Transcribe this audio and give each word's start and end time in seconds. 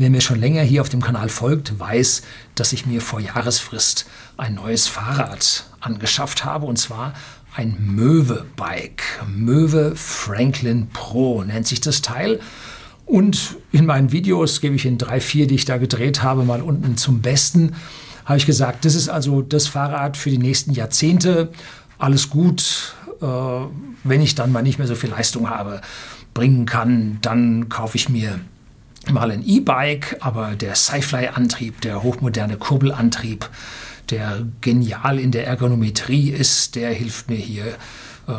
Wer 0.00 0.08
mir 0.08 0.22
schon 0.22 0.40
länger 0.40 0.62
hier 0.62 0.80
auf 0.80 0.88
dem 0.88 1.02
Kanal 1.02 1.28
folgt, 1.28 1.78
weiß, 1.78 2.22
dass 2.54 2.72
ich 2.72 2.86
mir 2.86 3.02
vor 3.02 3.20
Jahresfrist 3.20 4.06
ein 4.38 4.54
neues 4.54 4.86
Fahrrad 4.88 5.66
angeschafft 5.78 6.42
habe 6.42 6.64
und 6.64 6.78
zwar 6.78 7.12
ein 7.54 7.76
Möwe-Bike. 7.78 9.02
Möwe 9.28 9.92
Franklin 9.94 10.88
Pro 10.90 11.44
nennt 11.44 11.66
sich 11.66 11.82
das 11.82 12.00
Teil. 12.00 12.40
Und 13.04 13.58
in 13.72 13.84
meinen 13.84 14.10
Videos 14.10 14.62
gebe 14.62 14.74
ich 14.74 14.86
in 14.86 14.96
drei, 14.96 15.20
vier, 15.20 15.46
die 15.46 15.56
ich 15.56 15.66
da 15.66 15.76
gedreht 15.76 16.22
habe, 16.22 16.44
mal 16.44 16.62
unten 16.62 16.96
zum 16.96 17.20
Besten, 17.20 17.74
habe 18.24 18.38
ich 18.38 18.46
gesagt, 18.46 18.86
das 18.86 18.94
ist 18.94 19.10
also 19.10 19.42
das 19.42 19.66
Fahrrad 19.66 20.16
für 20.16 20.30
die 20.30 20.38
nächsten 20.38 20.72
Jahrzehnte. 20.72 21.52
Alles 21.98 22.30
gut, 22.30 22.94
äh, 23.20 23.26
wenn 24.04 24.22
ich 24.22 24.34
dann 24.34 24.50
mal 24.50 24.62
nicht 24.62 24.78
mehr 24.78 24.88
so 24.88 24.94
viel 24.94 25.10
Leistung 25.10 25.50
habe, 25.50 25.82
bringen 26.32 26.64
kann, 26.64 27.18
dann 27.20 27.68
kaufe 27.68 27.98
ich 27.98 28.08
mir 28.08 28.40
mal 29.12 29.30
ein 29.30 29.46
E-Bike, 29.46 30.16
aber 30.20 30.56
der 30.56 30.74
Sci-Fly-Antrieb, 30.74 31.80
der 31.80 32.02
hochmoderne 32.02 32.56
Kurbelantrieb, 32.56 33.48
der 34.10 34.46
genial 34.60 35.18
in 35.18 35.30
der 35.30 35.46
Ergonometrie 35.46 36.30
ist, 36.30 36.74
der 36.74 36.92
hilft 36.92 37.28
mir 37.28 37.36
hier, 37.36 37.66
äh, 38.26 38.32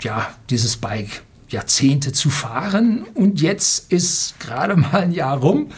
ja, 0.00 0.28
dieses 0.50 0.76
Bike 0.76 1.22
Jahrzehnte 1.48 2.12
zu 2.12 2.30
fahren. 2.30 3.06
Und 3.14 3.40
jetzt 3.40 3.92
ist 3.92 4.38
gerade 4.40 4.76
mal 4.76 5.02
ein 5.02 5.12
Jahr 5.12 5.38
rum 5.38 5.70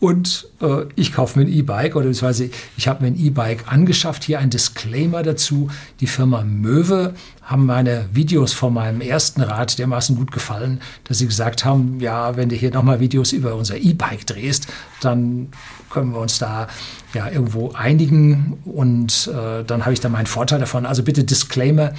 und 0.00 0.48
äh, 0.62 0.86
ich 0.96 1.12
kaufe 1.12 1.38
mir 1.38 1.44
ein 1.44 1.52
E-Bike 1.52 1.94
oder 1.94 2.06
beziehungsweise 2.06 2.50
ich 2.78 2.88
habe 2.88 3.02
mir 3.02 3.08
ein 3.08 3.18
E-Bike 3.18 3.70
angeschafft. 3.70 4.24
Hier 4.24 4.38
ein 4.38 4.48
Disclaimer 4.48 5.22
dazu. 5.22 5.70
Die 6.00 6.06
Firma 6.06 6.42
Möwe 6.42 7.14
haben 7.42 7.66
meine 7.66 8.08
Videos 8.12 8.54
von 8.54 8.72
meinem 8.72 9.02
ersten 9.02 9.42
Rad 9.42 9.78
dermaßen 9.78 10.16
gut 10.16 10.32
gefallen, 10.32 10.80
dass 11.04 11.18
sie 11.18 11.26
gesagt 11.26 11.66
haben, 11.66 12.00
ja, 12.00 12.36
wenn 12.36 12.48
du 12.48 12.56
hier 12.56 12.70
nochmal 12.70 13.00
Videos 13.00 13.32
über 13.32 13.54
unser 13.54 13.76
E-Bike 13.76 14.26
drehst, 14.26 14.68
dann 15.02 15.48
können 15.90 16.12
wir 16.12 16.20
uns 16.20 16.38
da 16.38 16.68
ja 17.12 17.28
irgendwo 17.28 17.72
einigen 17.72 18.58
und 18.64 19.28
äh, 19.28 19.64
dann 19.64 19.82
habe 19.82 19.92
ich 19.92 20.00
da 20.00 20.08
meinen 20.08 20.26
Vorteil 20.26 20.60
davon. 20.60 20.86
Also 20.86 21.02
bitte 21.02 21.24
Disclaimer, 21.24 21.92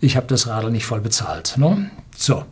ich 0.00 0.16
habe 0.16 0.26
das 0.26 0.46
Radl 0.46 0.70
nicht 0.70 0.86
voll 0.86 1.00
bezahlt. 1.00 1.58
Ne? 1.58 1.90
So, 2.16 2.44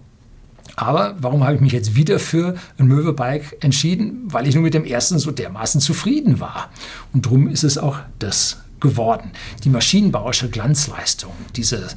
aber 0.77 1.17
warum 1.21 1.45
habe 1.45 1.55
ich 1.55 1.61
mich 1.61 1.73
jetzt 1.73 1.95
wieder 1.95 2.19
für 2.19 2.55
ein 2.79 2.87
Möwe-Bike 2.87 3.59
entschieden? 3.61 4.23
Weil 4.27 4.47
ich 4.47 4.55
nur 4.55 4.65
mit 4.65 4.75
dem 4.75 4.85
ersten 4.85 5.19
so 5.19 5.31
dermaßen 5.31 5.81
zufrieden 5.81 6.41
war. 6.41 6.71
Und 7.13 7.27
darum 7.27 7.49
ist 7.49 7.65
es 7.65 7.79
auch 7.79 7.99
das 8.19 8.59
geworden. 8.81 9.33
Die 9.65 9.71
maschinenbauische 9.71 10.49
Glanzleistung, 10.51 11.33
diese 11.57 11.89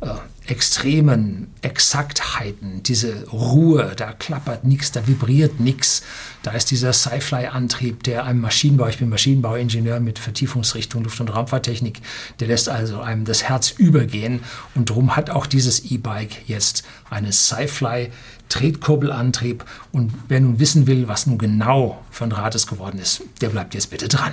äh, 0.00 0.08
extremen 0.46 1.48
Exaktheiten, 1.62 2.82
diese 2.84 3.26
Ruhe, 3.28 3.94
da 3.96 4.12
klappert 4.12 4.64
nichts, 4.64 4.92
da 4.92 5.06
vibriert 5.06 5.58
nichts. 5.58 6.02
Da 6.42 6.52
ist 6.52 6.70
dieser 6.70 6.92
Sci-Fly-Antrieb, 6.92 8.04
der 8.04 8.24
einem 8.24 8.42
Maschinenbau, 8.42 8.86
ich 8.86 8.98
bin 8.98 9.08
Maschinenbauingenieur 9.08 9.98
mit 9.98 10.20
Vertiefungsrichtung 10.20 11.02
Luft- 11.02 11.20
und 11.20 11.34
Raumfahrttechnik, 11.34 12.00
der 12.38 12.48
lässt 12.48 12.68
also 12.68 13.00
einem 13.00 13.24
das 13.24 13.42
Herz 13.44 13.70
übergehen. 13.70 14.40
Und 14.76 14.90
darum 14.90 15.16
hat 15.16 15.30
auch 15.30 15.46
dieses 15.46 15.90
E-Bike 15.90 16.46
jetzt 16.46 16.84
einen 17.10 17.32
Sci-Fly 17.32 18.10
Tretkurbelantrieb. 18.48 19.64
Und 19.90 20.12
wer 20.28 20.40
nun 20.40 20.60
wissen 20.60 20.86
will, 20.86 21.08
was 21.08 21.26
nun 21.26 21.38
genau 21.38 22.04
für 22.10 22.24
ein 22.24 22.32
Rad 22.32 22.54
es 22.54 22.68
geworden 22.68 23.00
ist, 23.00 23.22
der 23.40 23.48
bleibt 23.48 23.74
jetzt 23.74 23.90
bitte 23.90 24.06
dran. 24.06 24.32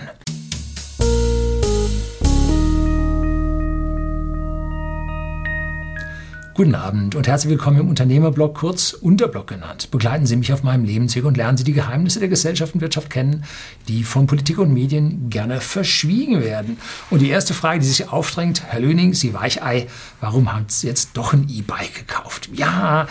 Guten 6.56 6.76
Abend 6.76 7.16
und 7.16 7.28
herzlich 7.28 7.50
willkommen 7.50 7.80
im 7.80 7.90
Unternehmerblog, 7.90 8.54
kurz 8.54 8.94
Unterblog 8.94 9.48
genannt. 9.48 9.90
Begleiten 9.90 10.28
Sie 10.28 10.36
mich 10.36 10.54
auf 10.54 10.62
meinem 10.62 10.86
Lebensweg 10.86 11.26
und 11.26 11.36
lernen 11.36 11.58
Sie 11.58 11.64
die 11.64 11.74
Geheimnisse 11.74 12.20
der 12.20 12.30
Gesellschaft 12.30 12.76
und 12.76 12.82
Wirtschaft 12.82 13.10
kennen, 13.10 13.44
die 13.88 14.04
von 14.04 14.28
Politik 14.28 14.60
und 14.60 14.72
Medien 14.72 15.32
gerne 15.32 15.62
verschwiegen 15.62 16.44
werden. 16.44 16.78
Und 17.10 17.24
die 17.24 17.30
erste 17.30 17.56
Frage, 17.56 17.80
die 17.80 17.88
sich 17.88 18.08
aufdrängt, 18.08 18.62
Herr 18.68 18.82
Löning, 18.82 19.16
Sie 19.16 19.34
Weichei, 19.34 19.88
warum 20.22 20.54
haben 20.54 20.66
Sie 20.68 20.86
jetzt 20.86 21.10
doch 21.16 21.34
ein 21.34 21.50
E-Bike 21.50 21.96
gekauft? 21.96 22.52
Ja, 22.54 23.08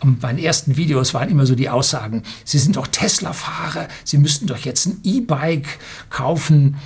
und 0.00 0.22
meinen 0.22 0.38
ersten 0.38 0.78
Videos 0.78 1.12
waren 1.12 1.28
immer 1.28 1.44
so 1.44 1.56
die 1.56 1.68
Aussagen, 1.68 2.22
Sie 2.44 2.58
sind 2.58 2.76
doch 2.76 2.86
Tesla-Fahrer, 2.86 3.86
Sie 4.02 4.16
müssten 4.16 4.46
doch 4.46 4.58
jetzt 4.58 4.86
ein 4.86 5.00
E-Bike 5.04 5.78
kaufen 6.08 6.76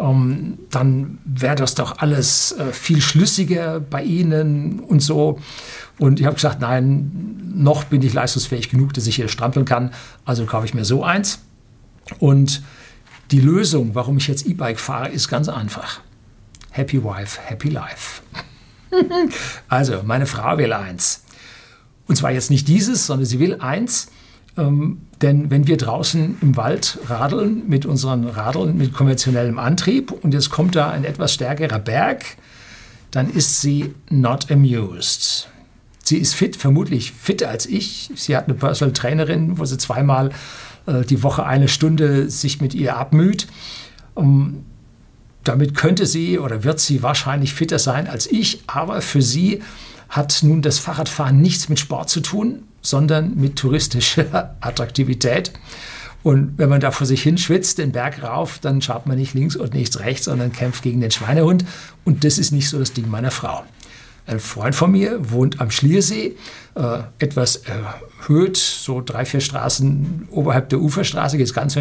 ähm, 0.00 0.58
dann 0.70 1.18
wäre 1.24 1.56
das 1.56 1.74
doch 1.74 1.98
alles 1.98 2.52
äh, 2.52 2.72
viel 2.72 3.00
schlüssiger 3.00 3.80
bei 3.80 4.02
Ihnen 4.02 4.80
und 4.80 5.00
so. 5.00 5.38
Und 5.98 6.18
ich 6.18 6.26
habe 6.26 6.34
gesagt, 6.34 6.60
nein, 6.60 7.52
noch 7.54 7.84
bin 7.84 8.00
ich 8.02 8.14
leistungsfähig 8.14 8.70
genug, 8.70 8.94
dass 8.94 9.06
ich 9.06 9.16
hier 9.16 9.28
strampeln 9.28 9.66
kann. 9.66 9.92
Also 10.24 10.46
kaufe 10.46 10.64
ich 10.66 10.74
mir 10.74 10.84
so 10.84 11.04
eins. 11.04 11.40
Und 12.18 12.62
die 13.30 13.40
Lösung, 13.40 13.94
warum 13.94 14.16
ich 14.16 14.26
jetzt 14.26 14.46
E-Bike 14.46 14.80
fahre, 14.80 15.08
ist 15.08 15.28
ganz 15.28 15.48
einfach. 15.48 16.00
Happy 16.70 17.04
Wife, 17.04 17.38
Happy 17.44 17.68
Life. 17.68 18.22
also, 19.68 20.02
meine 20.04 20.26
Frau 20.26 20.56
will 20.58 20.72
eins. 20.72 21.24
Und 22.06 22.16
zwar 22.16 22.32
jetzt 22.32 22.50
nicht 22.50 22.66
dieses, 22.66 23.06
sondern 23.06 23.26
sie 23.26 23.38
will 23.38 23.60
eins. 23.60 24.10
Ähm, 24.56 25.02
denn 25.22 25.50
wenn 25.50 25.66
wir 25.66 25.76
draußen 25.76 26.38
im 26.40 26.56
Wald 26.56 26.98
radeln 27.06 27.68
mit 27.68 27.86
unseren 27.86 28.26
Radeln 28.26 28.76
mit 28.76 28.92
konventionellem 28.92 29.58
Antrieb 29.58 30.12
und 30.12 30.32
jetzt 30.32 30.50
kommt 30.50 30.76
da 30.76 30.90
ein 30.90 31.04
etwas 31.04 31.34
stärkerer 31.34 31.78
Berg, 31.78 32.24
dann 33.10 33.30
ist 33.30 33.60
sie 33.60 33.94
not 34.08 34.50
amused. 34.50 35.48
Sie 36.04 36.16
ist 36.16 36.34
fit, 36.34 36.56
vermutlich 36.56 37.12
fitter 37.12 37.48
als 37.48 37.66
ich. 37.66 38.10
Sie 38.14 38.36
hat 38.36 38.44
eine 38.44 38.54
Personal 38.54 38.92
Trainerin, 38.92 39.58
wo 39.58 39.64
sie 39.64 39.78
zweimal 39.78 40.30
äh, 40.86 41.04
die 41.04 41.22
Woche 41.22 41.44
eine 41.44 41.68
Stunde 41.68 42.30
sich 42.30 42.60
mit 42.60 42.74
ihr 42.74 42.96
abmüht. 42.96 43.46
Um, 44.14 44.64
damit 45.44 45.74
könnte 45.74 46.06
sie 46.06 46.38
oder 46.38 46.64
wird 46.64 46.80
sie 46.80 47.02
wahrscheinlich 47.02 47.54
fitter 47.54 47.78
sein 47.78 48.08
als 48.08 48.26
ich, 48.26 48.62
aber 48.66 49.00
für 49.00 49.22
sie 49.22 49.62
hat 50.08 50.40
nun 50.42 50.62
das 50.62 50.78
Fahrradfahren 50.78 51.40
nichts 51.40 51.68
mit 51.68 51.78
Sport 51.78 52.10
zu 52.10 52.20
tun, 52.20 52.64
sondern 52.82 53.36
mit 53.36 53.56
touristischer 53.56 54.56
Attraktivität. 54.60 55.52
Und 56.22 56.58
wenn 56.58 56.68
man 56.68 56.80
da 56.80 56.90
vor 56.90 57.06
sich 57.06 57.22
hin 57.22 57.38
schwitzt, 57.38 57.78
den 57.78 57.92
Berg 57.92 58.22
rauf, 58.22 58.58
dann 58.58 58.82
schaut 58.82 59.06
man 59.06 59.16
nicht 59.16 59.32
links 59.32 59.56
und 59.56 59.72
nicht 59.72 59.98
rechts, 60.00 60.26
sondern 60.26 60.52
kämpft 60.52 60.82
gegen 60.82 61.00
den 61.00 61.10
Schweinehund. 61.10 61.64
Und 62.04 62.24
das 62.24 62.38
ist 62.38 62.52
nicht 62.52 62.68
so 62.68 62.78
das 62.78 62.92
Ding 62.92 63.08
meiner 63.08 63.30
Frau. 63.30 63.64
Ein 64.26 64.38
Freund 64.38 64.74
von 64.74 64.90
mir 64.92 65.30
wohnt 65.30 65.60
am 65.60 65.70
Schliersee, 65.70 66.36
äh, 66.74 66.98
etwas 67.18 67.56
erhöht, 67.56 68.58
so 68.58 69.00
drei, 69.00 69.24
vier 69.24 69.40
Straßen 69.40 70.28
oberhalb 70.30 70.68
der 70.68 70.80
Uferstraße, 70.80 71.38
geht 71.38 71.46
es 71.46 71.54
ganz 71.54 71.76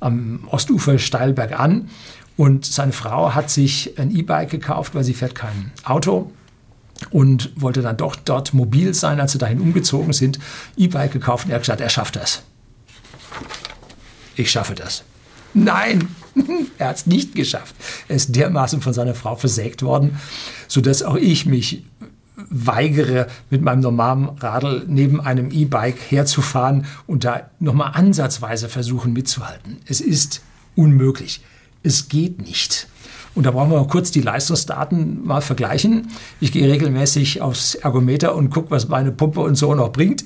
am 0.00 0.40
Ostufer 0.50 0.98
steil 0.98 1.32
bergan. 1.32 1.88
Und 2.36 2.66
seine 2.66 2.92
Frau 2.92 3.34
hat 3.34 3.50
sich 3.50 3.98
ein 3.98 4.10
E-Bike 4.10 4.50
gekauft, 4.50 4.94
weil 4.94 5.04
sie 5.04 5.14
fährt 5.14 5.34
kein 5.34 5.72
Auto 5.84 6.32
und 7.10 7.50
wollte 7.56 7.82
dann 7.82 7.96
doch 7.96 8.16
dort 8.16 8.54
mobil 8.54 8.94
sein, 8.94 9.20
als 9.20 9.32
sie 9.32 9.38
dahin 9.38 9.60
umgezogen 9.60 10.12
sind, 10.12 10.38
E-Bike 10.76 11.12
gekauft 11.12 11.44
und 11.44 11.50
er 11.50 11.56
hat 11.56 11.62
gesagt, 11.62 11.80
er 11.80 11.90
schafft 11.90 12.16
das. 12.16 12.42
Ich 14.34 14.50
schaffe 14.50 14.74
das. 14.74 15.04
Nein, 15.54 16.08
er 16.78 16.88
hat 16.88 16.96
es 16.96 17.06
nicht 17.06 17.34
geschafft. 17.34 17.74
Er 18.08 18.16
ist 18.16 18.36
dermaßen 18.36 18.82
von 18.82 18.92
seiner 18.92 19.14
Frau 19.14 19.36
versägt 19.36 19.82
worden, 19.82 20.18
sodass 20.68 21.02
auch 21.02 21.16
ich 21.16 21.46
mich 21.46 21.84
weigere, 22.36 23.28
mit 23.48 23.62
meinem 23.62 23.80
normalen 23.80 24.28
Radl 24.28 24.84
neben 24.86 25.20
einem 25.20 25.50
E-Bike 25.50 25.98
herzufahren 26.10 26.84
und 27.06 27.24
da 27.24 27.50
nochmal 27.58 27.92
ansatzweise 27.94 28.68
versuchen 28.68 29.14
mitzuhalten. 29.14 29.78
Es 29.86 30.00
ist 30.00 30.42
unmöglich. 30.74 31.40
Es 31.82 32.08
geht 32.08 32.42
nicht. 32.42 32.88
Und 33.36 33.44
da 33.44 33.50
brauchen 33.50 33.70
wir 33.70 33.78
mal 33.78 33.86
kurz 33.86 34.10
die 34.10 34.22
Leistungsdaten 34.22 35.24
mal 35.24 35.42
vergleichen. 35.42 36.08
Ich 36.40 36.52
gehe 36.52 36.68
regelmäßig 36.72 37.42
aufs 37.42 37.74
Ergometer 37.74 38.34
und 38.34 38.48
gucke, 38.48 38.70
was 38.70 38.88
meine 38.88 39.12
Pumpe 39.12 39.40
und 39.40 39.56
so 39.56 39.74
noch 39.74 39.92
bringt. 39.92 40.24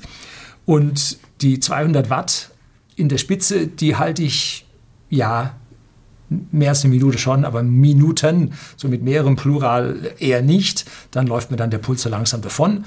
Und 0.65 1.17
die 1.41 1.59
200 1.59 2.09
Watt 2.09 2.51
in 2.95 3.09
der 3.09 3.17
Spitze, 3.17 3.67
die 3.67 3.97
halte 3.97 4.23
ich 4.23 4.65
ja 5.09 5.57
mehr 6.29 6.69
als 6.69 6.85
eine 6.85 6.93
Minute 6.93 7.17
schon, 7.17 7.43
aber 7.43 7.63
Minuten, 7.63 8.53
so 8.77 8.87
mit 8.87 9.03
mehrerem 9.03 9.35
Plural 9.35 10.13
eher 10.17 10.41
nicht. 10.41 10.85
Dann 11.11 11.27
läuft 11.27 11.51
mir 11.51 11.57
dann 11.57 11.69
der 11.69 11.79
Puls 11.79 12.01
so 12.01 12.09
langsam 12.09 12.41
davon. 12.41 12.85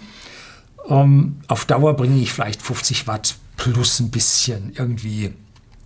Um, 0.87 1.01
ähm, 1.01 1.37
auf 1.49 1.67
Dauer 1.67 1.95
bringe 1.95 2.21
ich 2.21 2.33
vielleicht 2.33 2.63
50 2.63 3.07
Watt 3.07 3.37
plus 3.57 4.01
ein 4.01 4.11
bisschen 4.11 4.73
irgendwie 4.75 5.35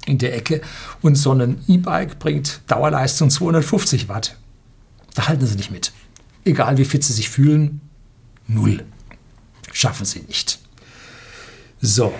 in 0.08 0.18
der 0.18 0.34
Ecke. 0.34 0.60
Und 1.02 1.16
so 1.16 1.32
ein 1.32 1.62
E-Bike 1.68 2.18
bringt 2.18 2.62
Dauerleistung 2.66 3.30
250 3.30 4.08
Watt. 4.08 4.36
Da 5.14 5.28
halten 5.28 5.46
sie 5.46 5.56
nicht 5.56 5.70
mit. 5.70 5.92
Egal 6.44 6.78
wie 6.78 6.84
fit 6.84 7.04
sie 7.04 7.12
sich 7.12 7.28
fühlen, 7.28 7.80
null. 8.46 8.84
Schaffen 9.72 10.06
sie 10.06 10.20
nicht. 10.20 10.58
So, 11.80 12.12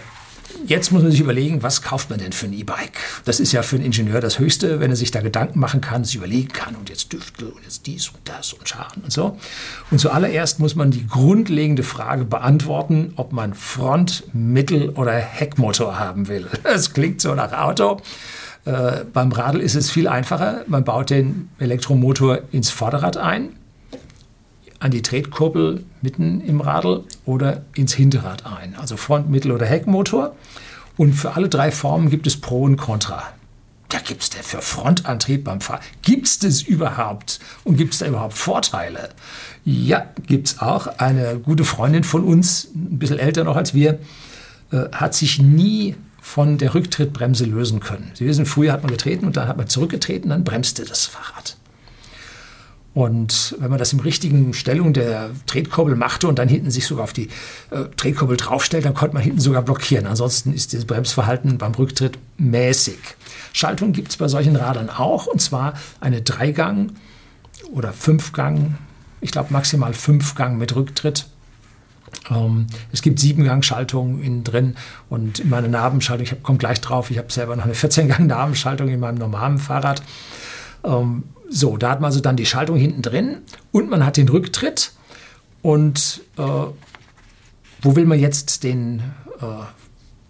Jetzt 0.67 0.93
muss 0.93 1.03
man 1.03 1.11
sich 1.11 1.21
überlegen, 1.21 1.63
was 1.63 1.83
kauft 1.83 2.11
man 2.11 2.19
denn 2.19 2.33
für 2.33 2.47
ein 2.47 2.53
E-Bike? 2.53 2.99
Das 3.25 3.41
ist 3.41 3.53
ja 3.53 3.63
für 3.63 3.77
einen 3.77 3.87
Ingenieur 3.87 4.21
das 4.21 4.39
Höchste, 4.39 4.81
wenn 4.81 4.91
er 4.91 4.97
sich 4.97 5.11
da 5.11 5.21
Gedanken 5.21 5.59
machen 5.59 5.81
kann, 5.81 6.05
sich 6.05 6.17
überlegen 6.17 6.49
kann 6.49 6.75
und 6.75 6.89
jetzt 6.89 7.13
Düftel 7.13 7.49
und 7.49 7.63
jetzt 7.65 7.87
dies 7.87 8.09
und 8.09 8.21
das 8.25 8.53
und 8.53 8.69
Scharen 8.69 9.03
und 9.03 9.13
so. 9.13 9.39
Und 9.91 9.99
zuallererst 9.99 10.61
muss 10.61 10.75
man 10.75 10.91
die 10.91 11.07
grundlegende 11.07 11.83
Frage 11.83 12.25
beantworten, 12.25 13.13
ob 13.17 13.33
man 13.33 13.55
Front-, 13.55 14.25
Mittel- 14.33 14.91
oder 14.91 15.13
Heckmotor 15.13 15.99
haben 15.99 16.29
will. 16.29 16.47
Das 16.63 16.93
klingt 16.93 17.21
so 17.21 17.35
nach 17.35 17.53
Auto. 17.53 18.01
Äh, 18.65 19.05
beim 19.13 19.33
Radl 19.33 19.61
ist 19.61 19.75
es 19.75 19.91
viel 19.91 20.07
einfacher. 20.07 20.65
Man 20.67 20.85
baut 20.85 21.11
den 21.11 21.49
Elektromotor 21.59 22.41
ins 22.53 22.71
Vorderrad 22.71 23.17
ein, 23.17 23.51
an 24.81 24.91
die 24.91 25.03
Tretkurbel 25.03 25.85
mitten 26.03 26.41
im 26.41 26.61
Radl 26.61 27.05
oder 27.25 27.63
ins 27.75 27.95
Hinterrad 27.95 28.47
ein. 28.47 28.77
Also 28.77 28.97
Front-, 28.97 29.29
Mittel- 29.29 29.53
oder 29.53 29.67
Heckmotor. 29.67 30.37
Und 30.97 31.15
für 31.15 31.35
alle 31.35 31.49
drei 31.49 31.71
Formen 31.71 32.11
gibt 32.11 32.27
es 32.27 32.41
Pro 32.41 32.63
und 32.63 32.77
Contra. 32.77 33.23
Ja, 33.93 34.01
gibt 34.01 34.23
es 34.23 34.31
denn 34.31 34.43
für 34.43 34.61
Frontantrieb 34.61 35.45
beim 35.45 35.61
Fahren? 35.61 35.81
Gibt 36.03 36.27
es 36.27 36.39
das 36.39 36.61
überhaupt? 36.61 37.41
Und 37.65 37.77
gibt 37.77 37.95
es 37.95 38.01
da 38.01 38.07
überhaupt 38.07 38.37
Vorteile? 38.37 39.11
Ja, 39.65 40.07
gibt 40.27 40.49
es 40.49 40.59
auch. 40.61 40.87
Eine 40.99 41.39
gute 41.39 41.65
Freundin 41.65 42.05
von 42.05 42.23
uns, 42.23 42.69
ein 42.75 42.99
bisschen 42.99 43.19
älter 43.19 43.45
noch 43.45 43.57
als 43.57 43.73
wir, 43.73 43.99
äh, 44.73 44.91
hat 44.93 45.15
sich 45.15 45.41
nie 45.41 45.97
von 46.21 46.59
der 46.59 46.75
Rücktrittbremse 46.75 47.47
lösen 47.47 47.81
können. 47.81 48.11
Sie 48.13 48.27
wissen, 48.27 48.45
früher 48.45 48.73
hat 48.73 48.83
man 48.83 48.91
getreten 48.91 49.25
und 49.25 49.39
dann 49.39 49.49
hat 49.49 49.57
man 49.57 49.69
zurückgetreten, 49.69 50.29
dann 50.29 50.45
bremste 50.45 50.85
das 50.85 51.07
Fahrrad. 51.07 51.57
Und 52.99 53.55
wenn 53.61 53.71
man 53.71 53.79
das 53.79 53.93
im 53.93 54.01
richtigen 54.01 54.53
Stellung 54.55 54.93
der 54.93 55.31
Tretkurbel 55.47 55.95
machte 55.95 56.27
und 56.27 56.37
dann 56.37 56.49
hinten 56.49 56.73
sich 56.73 56.85
sogar 56.85 57.05
auf 57.05 57.13
die 57.13 57.29
äh, 57.71 57.85
Tretkurbel 57.97 58.37
draufstellt, 58.37 58.87
dann 58.87 58.95
konnte 58.95 59.15
man 59.15 59.23
hinten 59.23 59.39
sogar 59.39 59.63
blockieren. 59.63 60.05
Ansonsten 60.09 60.53
ist 60.53 60.73
dieses 60.73 60.85
Bremsverhalten 60.85 61.59
beim 61.59 61.73
Rücktritt 61.77 62.19
mäßig. 62.39 62.99
Schaltung 63.53 63.93
gibt 63.93 64.09
es 64.09 64.17
bei 64.17 64.27
solchen 64.27 64.57
Radern 64.57 64.91
auch, 64.91 65.29
und 65.29 65.41
zwar 65.41 65.75
eine 66.01 66.23
Dreigang- 66.23 66.91
oder 67.73 67.93
Fünfgang, 67.93 68.77
ich 69.21 69.31
glaube 69.31 69.53
maximal 69.53 69.95
Fünfgang 69.95 70.59
mit 70.59 70.75
Rücktritt. 70.75 71.29
Ähm, 72.31 72.67
es 72.91 73.01
gibt 73.01 73.21
Siebengang-Schaltungen 73.21 74.21
innen 74.21 74.43
drin 74.43 74.75
und 75.09 75.39
in 75.39 75.51
meiner 75.51 75.69
Nabenschaltung, 75.69 76.27
ich 76.27 76.43
komme 76.43 76.59
gleich 76.59 76.81
drauf, 76.81 77.13
ich 77.13 77.19
habe 77.19 77.31
selber 77.31 77.55
noch 77.55 77.65
eine 77.65 77.75
14-Gang-Nabenschaltung 77.75 78.89
in 78.89 78.99
meinem 78.99 79.19
normalen 79.19 79.59
Fahrrad. 79.59 80.03
Ähm, 80.83 81.23
so, 81.49 81.77
da 81.77 81.91
hat 81.91 82.01
man 82.01 82.09
also 82.09 82.21
dann 82.21 82.37
die 82.37 82.47
Schaltung 82.47 82.77
hinten 82.77 83.03
drin 83.03 83.39
und 83.73 83.89
man 83.89 84.05
hat 84.05 84.17
den 84.17 84.29
Rücktritt. 84.29 84.93
Und 85.63 86.21
äh, 86.37 86.43
wo 86.43 87.97
will 87.97 88.07
man 88.07 88.19
jetzt 88.19 88.65
den, 88.65 89.03
äh, 89.41 89.45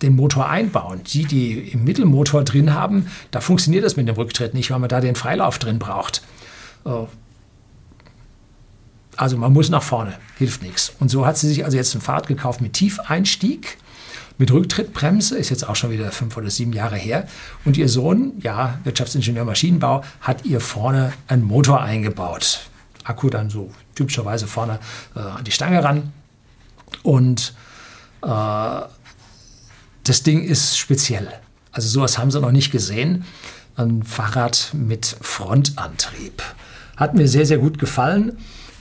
den 0.03 0.17
Motor 0.17 0.49
einbauen? 0.49 1.01
Die, 1.05 1.25
die 1.25 1.71
im 1.71 1.85
Mittelmotor 1.85 2.45
drin 2.45 2.75
haben, 2.75 3.07
da 3.31 3.41
funktioniert 3.41 3.85
das 3.85 3.97
mit 3.97 4.09
dem 4.09 4.15
Rücktritt 4.15 4.55
nicht, 4.55 4.71
weil 4.71 4.79
man 4.79 4.89
da 4.89 5.01
den 5.01 5.17
Freilauf 5.17 5.59
drin 5.59 5.79
braucht. 5.79 6.23
Äh, 6.85 6.91
also 9.17 9.37
man 9.37 9.53
muss 9.53 9.69
nach 9.69 9.83
vorne, 9.83 10.15
hilft 10.37 10.63
nichts. 10.63 10.93
Und 11.01 11.11
so 11.11 11.27
hat 11.27 11.37
sie 11.37 11.49
sich 11.49 11.65
also 11.65 11.77
jetzt 11.77 11.95
ein 11.95 12.01
Fahrrad 12.01 12.29
gekauft 12.29 12.61
mit 12.61 12.75
Tiefeinstieg 12.75 13.79
mit 14.39 14.53
Rücktrittbremse, 14.53 15.37
ist 15.37 15.51
jetzt 15.51 15.69
auch 15.69 15.77
schon 15.77 15.91
wieder 15.91 16.11
fünf 16.13 16.37
oder 16.37 16.49
sieben 16.49 16.73
Jahre 16.73 16.97
her. 16.97 17.27
Und 17.65 17.77
ihr 17.77 17.89
Sohn, 17.89 18.35
ja, 18.41 18.79
Wirtschaftsingenieur 18.85 19.45
Maschinenbau, 19.45 20.05
hat 20.21 20.47
ihr 20.47 20.61
vorne 20.61 21.13
einen 21.27 21.43
Motor 21.43 21.83
eingebaut. 21.83 22.61
Akku 23.03 23.29
dann 23.29 23.51
so 23.51 23.71
typischerweise 23.97 24.47
vorne 24.47 24.79
äh, 25.17 25.19
an 25.19 25.45
die 25.45 25.51
Stange 25.51 25.83
ran. 25.83 26.13
Und 27.03 27.55
äh, 28.23 28.27
das 28.27 30.23
Ding 30.23 30.45
ist 30.45 30.79
speziell. 30.79 31.29
Also 31.73 31.89
sowas 31.89 32.17
haben 32.17 32.31
sie 32.31 32.41
noch 32.41 32.53
nicht 32.53 32.71
gesehen. 32.71 33.25
Ein 33.77 34.05
Fahrrad 34.05 34.71
mit 34.73 35.17
Frontantrieb. 35.21 36.43
Hat 36.97 37.15
mir 37.15 37.29
sehr, 37.29 37.47
sehr 37.47 37.59
gut 37.59 37.79
gefallen. 37.79 38.39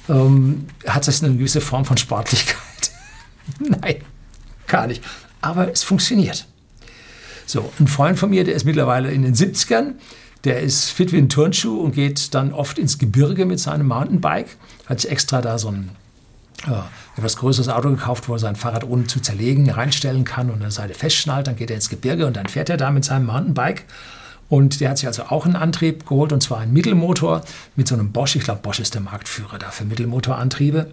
Ähm, 0.08 0.68
hat 0.88 1.08
das 1.08 1.24
eine 1.24 1.36
gewisse 1.36 1.62
Form 1.62 1.84
von 1.84 1.98
Sportlichkeit? 1.98 2.92
Nein, 3.60 4.02
gar 4.68 4.88
nicht 4.88 5.02
aber 5.42 5.72
es 5.72 5.84
funktioniert. 5.84 6.46
So, 7.46 7.72
ein 7.80 7.88
Freund 7.88 8.20
von 8.20 8.30
mir, 8.30 8.44
der 8.44 8.56
ist 8.56 8.66
mittlerweile 8.66 9.12
in 9.12 9.22
den 9.22 9.34
70ern, 9.34 9.94
der 10.44 10.62
ist 10.62 10.90
fit 10.90 11.12
wie 11.12 11.18
ein 11.18 11.30
Turnschuh 11.30 11.80
und 11.80 11.96
geht 11.96 12.34
dann 12.34 12.54
oft 12.54 12.78
ins 12.78 12.98
Gebirge 12.98 13.46
mit 13.46 13.60
seinem 13.60 13.88
Mountainbike. 13.88 14.58
Hat 14.86 15.02
sich 15.02 15.12
extra 15.12 15.42
da 15.42 15.58
so 15.58 15.70
ein 15.70 15.90
äh, 16.66 16.72
etwas 17.18 17.38
größeres 17.38 17.70
Auto 17.70 17.90
gekauft, 17.90 18.30
wo 18.30 18.34
er 18.34 18.40
sein 18.40 18.56
Fahrrad 18.56 18.84
ohne 18.84 19.08
zu 19.08 19.20
zerlegen 19.20 19.70
reinstellen 19.70 20.24
kann 20.24 20.50
und 20.50 20.62
der 20.62 20.72
Seite 20.72 20.94
festschnallt. 20.94 21.48
Dann 21.48 21.56
geht 21.56 21.70
er 21.70 21.76
ins 21.76 21.90
Gebirge 21.90 22.28
und 22.28 22.38
dann 22.38 22.48
fährt 22.48 22.70
er 22.70 22.78
da 22.78 22.92
mit 22.92 23.06
seinem 23.06 23.26
Mountainbike. 23.26 23.86
Und 24.50 24.80
der 24.80 24.92
hat 24.92 24.98
sich 24.98 25.08
also 25.08 25.24
auch 25.24 25.46
einen 25.46 25.58
Antrieb 25.58 26.08
geholt, 26.08 26.32
und 26.32 26.42
zwar 26.42 26.60
einen 26.60 26.72
Mittelmotor 26.72 27.42
mit 27.76 27.88
so 27.88 27.96
einem 27.96 28.12
Bosch. 28.12 28.36
Ich 28.36 28.44
glaube, 28.44 28.62
Bosch 28.62 28.80
ist 28.80 28.94
der 28.94 29.02
Marktführer 29.02 29.60
da 29.60 29.72
für 29.72 29.84
Mittelmotorantriebe. 29.84 30.92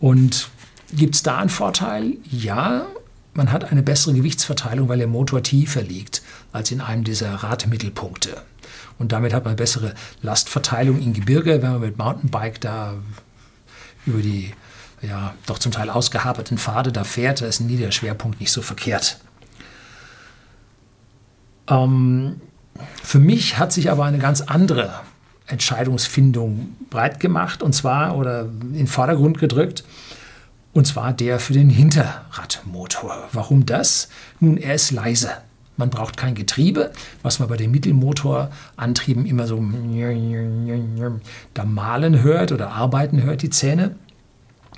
Und 0.00 0.48
gibt 0.92 1.14
es 1.14 1.22
da 1.22 1.38
einen 1.38 1.48
Vorteil? 1.48 2.14
Ja, 2.30 2.86
man 3.34 3.52
hat 3.52 3.70
eine 3.70 3.82
bessere 3.82 4.14
Gewichtsverteilung, 4.14 4.88
weil 4.88 4.98
der 4.98 5.06
Motor 5.06 5.42
tiefer 5.42 5.82
liegt 5.82 6.22
als 6.52 6.70
in 6.70 6.80
einem 6.80 7.04
dieser 7.04 7.34
Radmittelpunkte. 7.34 8.42
Und 8.98 9.12
damit 9.12 9.32
hat 9.34 9.44
man 9.44 9.56
bessere 9.56 9.94
Lastverteilung 10.22 11.00
im 11.00 11.12
Gebirge, 11.12 11.62
wenn 11.62 11.72
man 11.72 11.80
mit 11.80 11.98
Mountainbike 11.98 12.60
da 12.60 12.94
über 14.06 14.20
die 14.20 14.52
ja, 15.02 15.34
doch 15.46 15.58
zum 15.58 15.72
Teil 15.72 15.90
ausgehaberten 15.90 16.58
Pfade 16.58 16.92
da 16.92 17.04
fährt, 17.04 17.40
da 17.40 17.46
ist 17.46 17.60
ein 17.60 17.66
Niederschwerpunkt 17.66 18.40
nicht 18.40 18.52
so 18.52 18.62
verkehrt. 18.62 19.18
Ähm, 21.68 22.40
für 23.02 23.18
mich 23.18 23.58
hat 23.58 23.72
sich 23.72 23.90
aber 23.90 24.04
eine 24.04 24.18
ganz 24.18 24.40
andere 24.40 25.00
Entscheidungsfindung 25.46 26.76
breit 26.90 27.20
gemacht 27.20 27.62
und 27.62 27.74
zwar 27.74 28.16
oder 28.16 28.42
in 28.42 28.74
den 28.74 28.86
Vordergrund 28.86 29.38
gedrückt. 29.38 29.84
Und 30.74 30.86
zwar 30.86 31.12
der 31.12 31.38
für 31.38 31.52
den 31.52 31.70
Hinterradmotor. 31.70 33.28
Warum 33.32 33.64
das? 33.64 34.08
Nun, 34.40 34.56
er 34.56 34.74
ist 34.74 34.90
leise. 34.90 35.30
Man 35.76 35.88
braucht 35.90 36.16
kein 36.16 36.34
Getriebe, 36.34 36.92
was 37.22 37.38
man 37.38 37.48
bei 37.48 37.56
den 37.56 37.70
Mittelmotorantrieben 37.70 39.24
immer 39.24 39.46
so 39.46 39.64
da 41.54 41.64
malen 41.64 42.22
hört 42.22 42.52
oder 42.52 42.70
arbeiten 42.70 43.22
hört, 43.22 43.42
die 43.42 43.50
Zähne. 43.50 43.96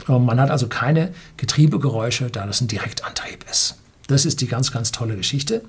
Man 0.07 0.39
hat 0.41 0.51
also 0.51 0.69
keine 0.69 1.13
Getriebegeräusche, 1.39 2.31
da 2.31 2.47
das 2.47 2.61
ein 2.61 2.69
Direktantrieb 2.69 3.45
ist. 3.51 3.77
Das 4.07 4.25
ist 4.25 4.41
die 4.41 4.47
ganz, 4.47 4.73
ganz 4.73 4.93
tolle 4.93 5.17
Geschichte. 5.17 5.63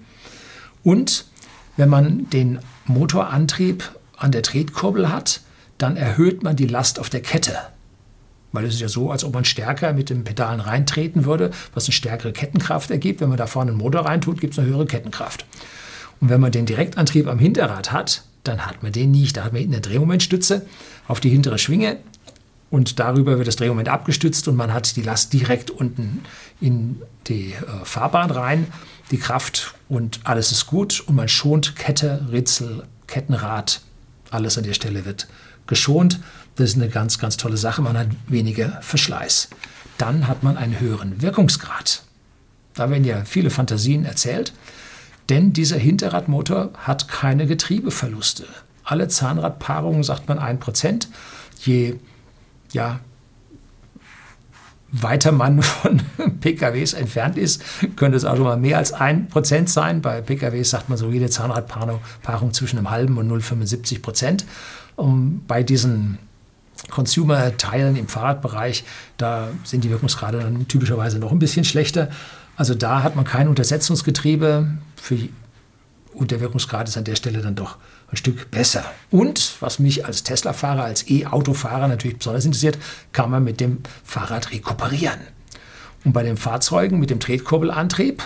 Und 0.84 1.26
wenn 1.78 1.90
man 1.90 2.30
den 2.30 2.60
Motorantrieb 2.86 3.90
an 4.18 4.32
der 4.32 4.44
Tretkurbel 4.44 5.10
hat, 5.10 5.42
dann 5.78 5.96
erhöht 5.96 6.44
man 6.44 6.56
die 6.56 6.68
Last 6.68 7.00
auf 7.00 7.10
der 7.10 7.22
Kette. 7.22 7.58
Weil 8.52 8.66
es 8.66 8.76
ist 8.76 8.80
ja 8.80 8.88
so, 8.88 9.12
als 9.12 9.24
ob 9.24 9.34
man 9.34 9.46
stärker 9.46 9.94
mit 9.94 10.10
den 10.10 10.24
Pedalen 10.24 10.60
reintreten 10.60 11.26
würde, 11.26 11.52
was 11.74 11.86
eine 11.86 11.94
stärkere 11.94 12.32
Kettenkraft 12.32 12.92
ergibt. 12.92 13.22
Wenn 13.22 13.30
man 13.30 13.38
da 13.38 13.48
vorne 13.48 13.72
einen 13.72 13.80
Motor 13.80 14.06
reintut, 14.06 14.40
gibt 14.40 14.54
es 14.54 14.60
eine 14.60 14.68
höhere 14.68 14.86
Kettenkraft. 14.86 15.46
Und 16.20 16.30
wenn 16.30 16.42
man 16.42 16.52
den 16.52 16.66
Direktantrieb 16.66 17.28
am 17.28 17.40
Hinterrad 17.40 17.92
hat, 17.92 18.24
dann 18.44 18.66
hat 18.66 18.84
man 18.84 18.92
den 18.92 19.12
nicht. 19.12 19.38
Da 19.38 19.44
hat 19.44 19.52
man 19.52 19.60
hinten 19.60 19.76
eine 19.76 19.82
Drehmomentstütze 19.82 20.66
auf 21.08 21.20
die 21.20 21.30
hintere 21.30 21.58
Schwinge 21.58 21.98
und 22.70 23.00
darüber 23.00 23.38
wird 23.38 23.48
das 23.48 23.56
Drehmoment 23.56 23.90
abgestützt 23.90 24.48
und 24.48 24.56
man 24.56 24.74
hat 24.74 24.96
die 24.96 25.02
Last 25.02 25.34
direkt 25.34 25.70
unten 25.70 26.24
in 26.60 27.02
die 27.28 27.54
äh, 27.54 27.86
Fahrbahn 27.86 28.32
rein, 28.32 28.68
die 29.12 29.18
Kraft 29.18 29.76
und 29.88 30.20
alles 30.24 30.52
ist 30.52 30.68
gut 30.68 31.02
und 31.02 31.16
man 31.16 31.30
schont 31.30 31.76
Kette, 31.76 32.28
Ritzel, 32.32 32.84
Kettenrad, 33.08 33.82
alles 34.32 34.58
an 34.58 34.66
der 34.66 34.74
Stelle 34.74 35.06
wird 35.06 35.28
geschont. 35.68 36.20
Das 36.56 36.70
ist 36.72 36.76
eine 36.76 36.90
ganz, 36.90 37.20
ganz 37.20 37.38
tolle 37.38 37.58
Sache. 37.58 37.82
Man 37.82 37.98
hat 37.98 38.08
weniger 38.28 38.82
Verschleiß. 38.82 39.50
Dann 39.98 40.28
hat 40.28 40.44
man 40.44 40.58
einen 40.58 40.80
höheren 40.80 41.22
Wirkungsgrad. 41.22 42.04
Da 42.74 42.90
werden 42.90 43.04
ja 43.04 43.26
viele 43.26 43.50
Fantasien 43.50 44.06
erzählt, 44.06 44.54
denn 45.30 45.52
dieser 45.54 45.78
Hinterradmotor 45.78 46.72
hat 46.78 47.08
keine 47.08 47.48
Getriebeverluste. 47.48 48.46
Alle 48.84 49.08
Zahnradpaarungen 49.08 50.04
sagt 50.04 50.28
man 50.30 50.40
1%. 50.40 51.08
Je 51.64 51.96
ja, 52.72 53.00
weiter 54.92 55.32
man 55.32 55.62
von 55.64 56.02
PKWs 56.40 56.94
entfernt 56.94 57.38
ist, 57.38 57.64
könnte 57.96 58.18
es 58.18 58.26
auch 58.26 58.36
schon 58.36 58.46
mal 58.46 58.58
mehr 58.58 58.78
als 58.78 58.94
1% 58.94 59.68
sein. 59.68 60.02
Bei 60.02 60.22
PKWs 60.22 60.70
sagt 60.70 60.90
man 60.90 60.98
so 60.98 61.10
jede 61.10 61.30
Zahnradpaarung 61.30 62.54
zwischen 62.54 62.78
einem 62.78 62.90
halben 62.90 63.18
und 63.18 63.30
0,75 63.30 64.02
Prozent. 64.02 64.46
Um, 64.98 65.44
bei 65.48 65.64
diesen 65.64 66.18
Consumer-Teilen 66.90 67.96
im 67.96 68.08
Fahrradbereich, 68.08 68.84
da 69.18 69.50
sind 69.64 69.84
die 69.84 69.90
Wirkungsgrade 69.90 70.40
dann 70.40 70.68
typischerweise 70.68 71.20
noch 71.20 71.32
ein 71.32 71.40
bisschen 71.40 71.64
schlechter. 71.64 72.10
Also 72.56 72.74
da 72.74 73.04
hat 73.04 73.16
man 73.16 73.24
kein 73.24 73.48
Untersetzungsgetriebe. 73.48 74.68
Für, 74.96 75.18
und 76.14 76.32
der 76.32 76.42
Wirkungsgrad 76.42 76.90
ist 76.90 76.98
an 76.98 77.04
der 77.04 77.16
Stelle 77.16 77.42
dann 77.42 77.56
doch 77.56 77.78
ein 78.12 78.18
Stück 78.18 78.52
besser. 78.52 78.84
Und 79.12 79.56
was 79.60 79.80
mich 79.80 80.06
als 80.06 80.24
Tesla-Fahrer, 80.24 80.84
als 80.84 81.08
E-Auto-Fahrer 81.10 81.88
natürlich 81.88 82.18
besonders 82.18 82.46
interessiert, 82.46 82.78
kann 83.12 83.30
man 83.30 83.44
mit 83.44 83.60
dem 83.60 83.80
Fahrrad 84.04 84.52
rekuperieren. 84.52 85.20
Und 86.04 86.14
bei 86.14 86.24
den 86.24 86.38
Fahrzeugen 86.38 87.00
mit 87.00 87.12
dem 87.12 87.20
Tretkurbelantrieb 87.20 88.24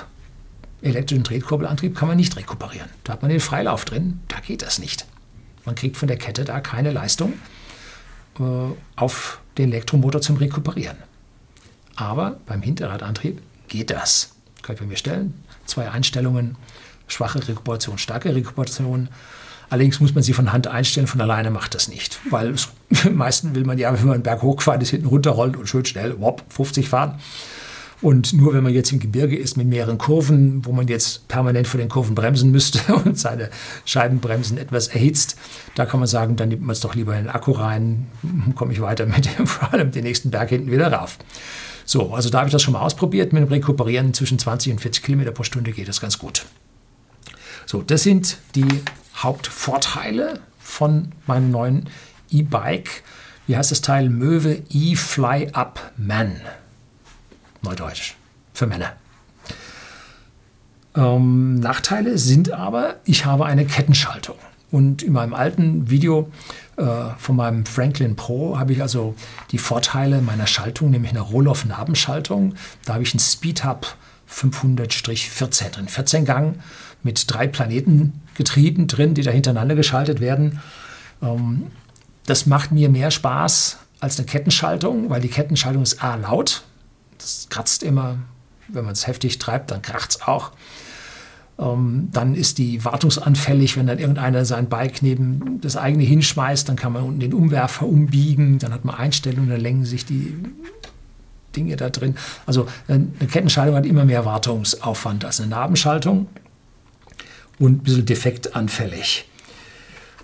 elektrischen 0.81 1.23
Drehkurbelantrieb 1.23 1.95
kann 1.95 2.07
man 2.07 2.17
nicht 2.17 2.35
rekuperieren. 2.35 2.89
Da 3.03 3.13
hat 3.13 3.21
man 3.21 3.29
den 3.29 3.39
Freilauf 3.39 3.85
drin, 3.85 4.19
da 4.27 4.39
geht 4.39 4.61
das 4.61 4.79
nicht. 4.79 5.05
Man 5.65 5.75
kriegt 5.75 5.97
von 5.97 6.07
der 6.07 6.17
Kette 6.17 6.45
da 6.45 6.59
keine 6.59 6.91
Leistung 6.91 7.33
äh, 8.39 8.43
auf 8.95 9.39
den 9.57 9.71
Elektromotor 9.71 10.21
zum 10.21 10.37
Rekuperieren. 10.37 10.97
Aber 11.95 12.39
beim 12.45 12.61
Hinterradantrieb 12.61 13.41
geht 13.67 13.91
das. 13.91 14.31
Kann 14.61 14.75
ich 14.75 14.81
bei 14.81 14.87
mir 14.87 14.97
stellen. 14.97 15.43
Zwei 15.65 15.89
Einstellungen, 15.89 16.55
schwache 17.07 17.47
Rekuperation, 17.47 17.97
starke 17.97 18.33
Rekuperation. 18.33 19.09
Allerdings 19.69 19.99
muss 19.99 20.13
man 20.13 20.23
sie 20.23 20.33
von 20.33 20.51
Hand 20.51 20.67
einstellen, 20.67 21.07
von 21.07 21.21
alleine 21.21 21.49
macht 21.51 21.75
das 21.75 21.87
nicht. 21.87 22.19
Weil 22.29 22.51
es, 22.51 22.69
meistens 23.11 23.55
will 23.55 23.65
man 23.65 23.77
ja, 23.77 23.93
wenn 23.93 24.05
man 24.05 24.15
einen 24.15 24.23
Berg 24.23 24.41
hochgefahren 24.41 24.81
ist, 24.81 24.89
hinten 24.89 25.07
runterrollt 25.07 25.55
und 25.55 25.67
schön 25.67 25.85
schnell, 25.85 26.19
wop, 26.19 26.43
50 26.49 26.89
fahren. 26.89 27.19
Und 28.01 28.33
nur 28.33 28.53
wenn 28.53 28.63
man 28.63 28.73
jetzt 28.73 28.91
im 28.91 28.99
Gebirge 28.99 29.37
ist 29.37 29.57
mit 29.57 29.67
mehreren 29.67 29.99
Kurven, 29.99 30.65
wo 30.65 30.71
man 30.71 30.87
jetzt 30.87 31.27
permanent 31.27 31.67
vor 31.67 31.79
den 31.79 31.89
Kurven 31.89 32.15
bremsen 32.15 32.51
müsste 32.51 32.95
und 33.05 33.19
seine 33.19 33.49
Scheibenbremsen 33.85 34.57
etwas 34.57 34.87
erhitzt, 34.87 35.37
da 35.75 35.85
kann 35.85 35.99
man 35.99 36.07
sagen, 36.07 36.35
dann 36.35 36.49
nimmt 36.49 36.63
man 36.63 36.71
es 36.71 36.79
doch 36.79 36.95
lieber 36.95 37.15
in 37.15 37.25
den 37.25 37.29
Akku 37.29 37.51
rein, 37.51 38.07
komme 38.55 38.73
ich 38.73 38.81
weiter 38.81 39.05
mit 39.05 39.37
dem, 39.37 39.45
vor 39.47 39.71
allem 39.73 39.91
den 39.91 40.03
nächsten 40.03 40.31
Berg 40.31 40.49
hinten 40.49 40.71
wieder 40.71 40.91
rauf. 40.91 41.19
So, 41.85 42.13
also 42.13 42.29
da 42.29 42.39
habe 42.39 42.47
ich 42.47 42.53
das 42.53 42.61
schon 42.61 42.73
mal 42.73 42.81
ausprobiert. 42.81 43.33
Mit 43.33 43.43
dem 43.43 43.49
Rekuperieren 43.49 44.13
zwischen 44.13 44.39
20 44.39 44.73
und 44.73 44.79
40 44.79 45.03
Kilometer 45.03 45.31
pro 45.31 45.43
Stunde 45.43 45.71
geht 45.71 45.87
das 45.87 45.99
ganz 45.99 46.17
gut. 46.17 46.45
So, 47.65 47.81
das 47.81 48.03
sind 48.03 48.37
die 48.55 48.65
Hauptvorteile 49.15 50.39
von 50.59 51.11
meinem 51.27 51.51
neuen 51.51 51.89
E-Bike. 52.29 53.03
Wie 53.47 53.57
heißt 53.57 53.71
das 53.71 53.81
Teil? 53.81 54.09
Möwe 54.09 54.61
E-Fly 54.69 55.49
Up 55.53 55.91
Man. 55.97 56.41
Neudeutsch. 57.61 58.15
Für 58.53 58.67
Männer. 58.67 58.93
Ähm, 60.95 61.55
Nachteile 61.55 62.17
sind 62.17 62.51
aber, 62.51 62.97
ich 63.05 63.25
habe 63.25 63.45
eine 63.45 63.65
Kettenschaltung. 63.65 64.35
Und 64.71 65.03
in 65.03 65.13
meinem 65.13 65.33
alten 65.33 65.89
Video 65.89 66.31
äh, 66.77 66.85
von 67.17 67.35
meinem 67.35 67.65
Franklin 67.65 68.15
Pro 68.15 68.57
habe 68.57 68.73
ich 68.73 68.81
also 68.81 69.15
die 69.51 69.57
Vorteile 69.57 70.21
meiner 70.21 70.47
Schaltung, 70.47 70.91
nämlich 70.91 71.11
eine 71.11 71.21
Rohloff-Nabenschaltung. 71.21 72.55
Da 72.85 72.93
habe 72.93 73.03
ich 73.03 73.13
einen 73.13 73.19
Speedhub 73.19 73.95
500-14 74.29 75.69
drin, 75.71 75.87
14 75.87 76.25
Gang 76.25 76.55
mit 77.03 77.25
drei 77.27 77.47
Planetengetrieben 77.47 78.87
drin, 78.87 79.13
die 79.13 79.23
da 79.23 79.31
hintereinander 79.31 79.75
geschaltet 79.75 80.21
werden. 80.21 80.61
Ähm, 81.21 81.67
das 82.25 82.45
macht 82.45 82.71
mir 82.71 82.89
mehr 82.89 83.11
Spaß 83.11 83.77
als 83.99 84.17
eine 84.17 84.25
Kettenschaltung, 84.25 85.09
weil 85.09 85.21
die 85.21 85.27
Kettenschaltung 85.27 85.83
ist 85.83 86.03
A 86.03 86.15
laut, 86.15 86.63
das 87.21 87.47
kratzt 87.49 87.83
immer, 87.83 88.17
wenn 88.67 88.85
man 88.85 88.93
es 88.93 89.07
heftig 89.07 89.39
treibt, 89.39 89.71
dann 89.71 89.81
kracht 89.81 90.11
es 90.11 90.21
auch. 90.21 90.51
Ähm, 91.59 92.09
dann 92.11 92.35
ist 92.35 92.57
die 92.57 92.83
wartungsanfällig, 92.83 93.77
wenn 93.77 93.87
dann 93.87 93.99
irgendeiner 93.99 94.45
sein 94.45 94.67
Bike 94.67 95.01
neben 95.01 95.61
das 95.61 95.77
eigene 95.77 96.03
hinschmeißt, 96.03 96.67
dann 96.67 96.75
kann 96.75 96.93
man 96.93 97.03
unten 97.03 97.19
den 97.19 97.33
Umwerfer 97.33 97.85
umbiegen, 97.85 98.59
dann 98.59 98.73
hat 98.73 98.85
man 98.85 98.95
Einstellungen, 98.95 99.49
dann 99.49 99.61
lenken 99.61 99.85
sich 99.85 100.05
die 100.05 100.33
Dinge 101.55 101.75
da 101.75 101.89
drin. 101.89 102.15
Also 102.45 102.67
äh, 102.87 102.93
eine 102.93 103.09
Kettenschaltung 103.29 103.75
hat 103.75 103.85
immer 103.85 104.05
mehr 104.05 104.25
Wartungsaufwand 104.25 105.25
als 105.25 105.39
eine 105.39 105.49
Nabenschaltung 105.49 106.27
und 107.59 107.71
ein 107.73 107.79
bisschen 107.79 108.05
defektanfällig. 108.05 109.27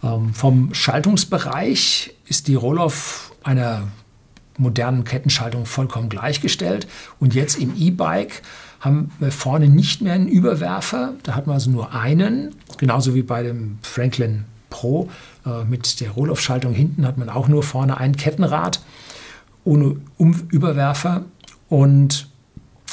Ähm, 0.04 0.34
vom 0.34 0.74
Schaltungsbereich 0.74 2.13
ist 2.25 2.48
die 2.48 2.56
Roloff 2.56 3.34
einer 3.44 3.88
modernen 4.58 5.04
Kettenschaltung 5.04 5.66
vollkommen 5.66 6.10
gleichgestellt. 6.10 6.88
Und 7.20 7.36
jetzt 7.36 7.60
im 7.60 7.74
E-Bike 7.78 8.42
haben 8.80 9.12
wir 9.20 9.32
vorne 9.32 9.70
nicht 9.70 10.02
mehr 10.02 10.14
einen 10.14 10.28
Überwerfer. 10.28 11.14
Da 11.24 11.36
hat 11.36 11.48
man 11.48 11.56
also 11.56 11.72
nur 11.72 11.94
einen, 11.94 12.56
genauso 12.78 13.16
wie 13.16 13.24
bei 13.24 13.44
dem 13.44 13.80
Franklin 13.82 14.46
Pro. 14.70 15.10
Äh, 15.46 15.64
mit 15.66 16.02
der 16.02 16.12
Rohloff-Schaltung 16.12 16.74
hinten 16.74 17.06
hat 17.06 17.18
man 17.18 17.30
auch 17.30 17.48
nur 17.48 17.64
vorne 17.64 17.98
ein 17.98 18.16
Kettenrad 18.16 18.82
ohne 19.64 19.98
um 20.18 20.48
Überwerfer. 20.50 21.26
Und 21.70 22.30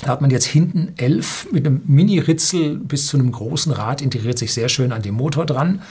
da 0.02 0.08
hat 0.08 0.20
man 0.20 0.30
jetzt 0.30 0.46
hinten 0.46 0.92
elf 0.96 1.46
mit 1.52 1.66
einem 1.66 1.82
Mini-Ritzel 1.86 2.76
bis 2.76 3.06
zu 3.06 3.16
einem 3.16 3.30
großen 3.30 3.72
Rad, 3.72 4.02
integriert 4.02 4.38
sich 4.38 4.52
sehr 4.52 4.68
schön 4.68 4.92
an 4.92 5.02
den 5.02 5.14
Motor 5.14 5.46
dran. 5.46 5.82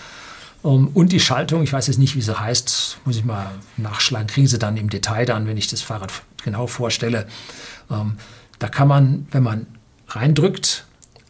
Ähm, 0.63 0.89
und 0.93 1.12
die 1.12 1.20
Schaltung, 1.20 1.63
ich 1.63 1.74
weiß 1.74 1.88
jetzt 1.88 2.00
nicht, 2.00 2.15
wie 2.15 2.22
sie 2.22 2.39
heißt, 2.39 3.00
muss 3.05 3.17
ich 3.17 3.25
mal 3.25 3.51
nachschlagen, 3.77 4.27
kriegen 4.27 4.48
sie 4.48 4.60
dann 4.60 4.77
im 4.77 4.89
Detail 4.89 5.25
dann, 5.25 5.48
wenn 5.48 5.58
ich 5.58 5.67
das 5.67 5.82
Fahrrad 5.82 6.12
genau 6.43 6.67
vorstelle. 6.67 7.27
Ähm, 7.89 8.17
da 8.60 8.67
kann 8.70 8.88
man, 8.88 9.27
wenn 9.32 9.43
man 9.43 9.67
reindrückt, 10.08 10.86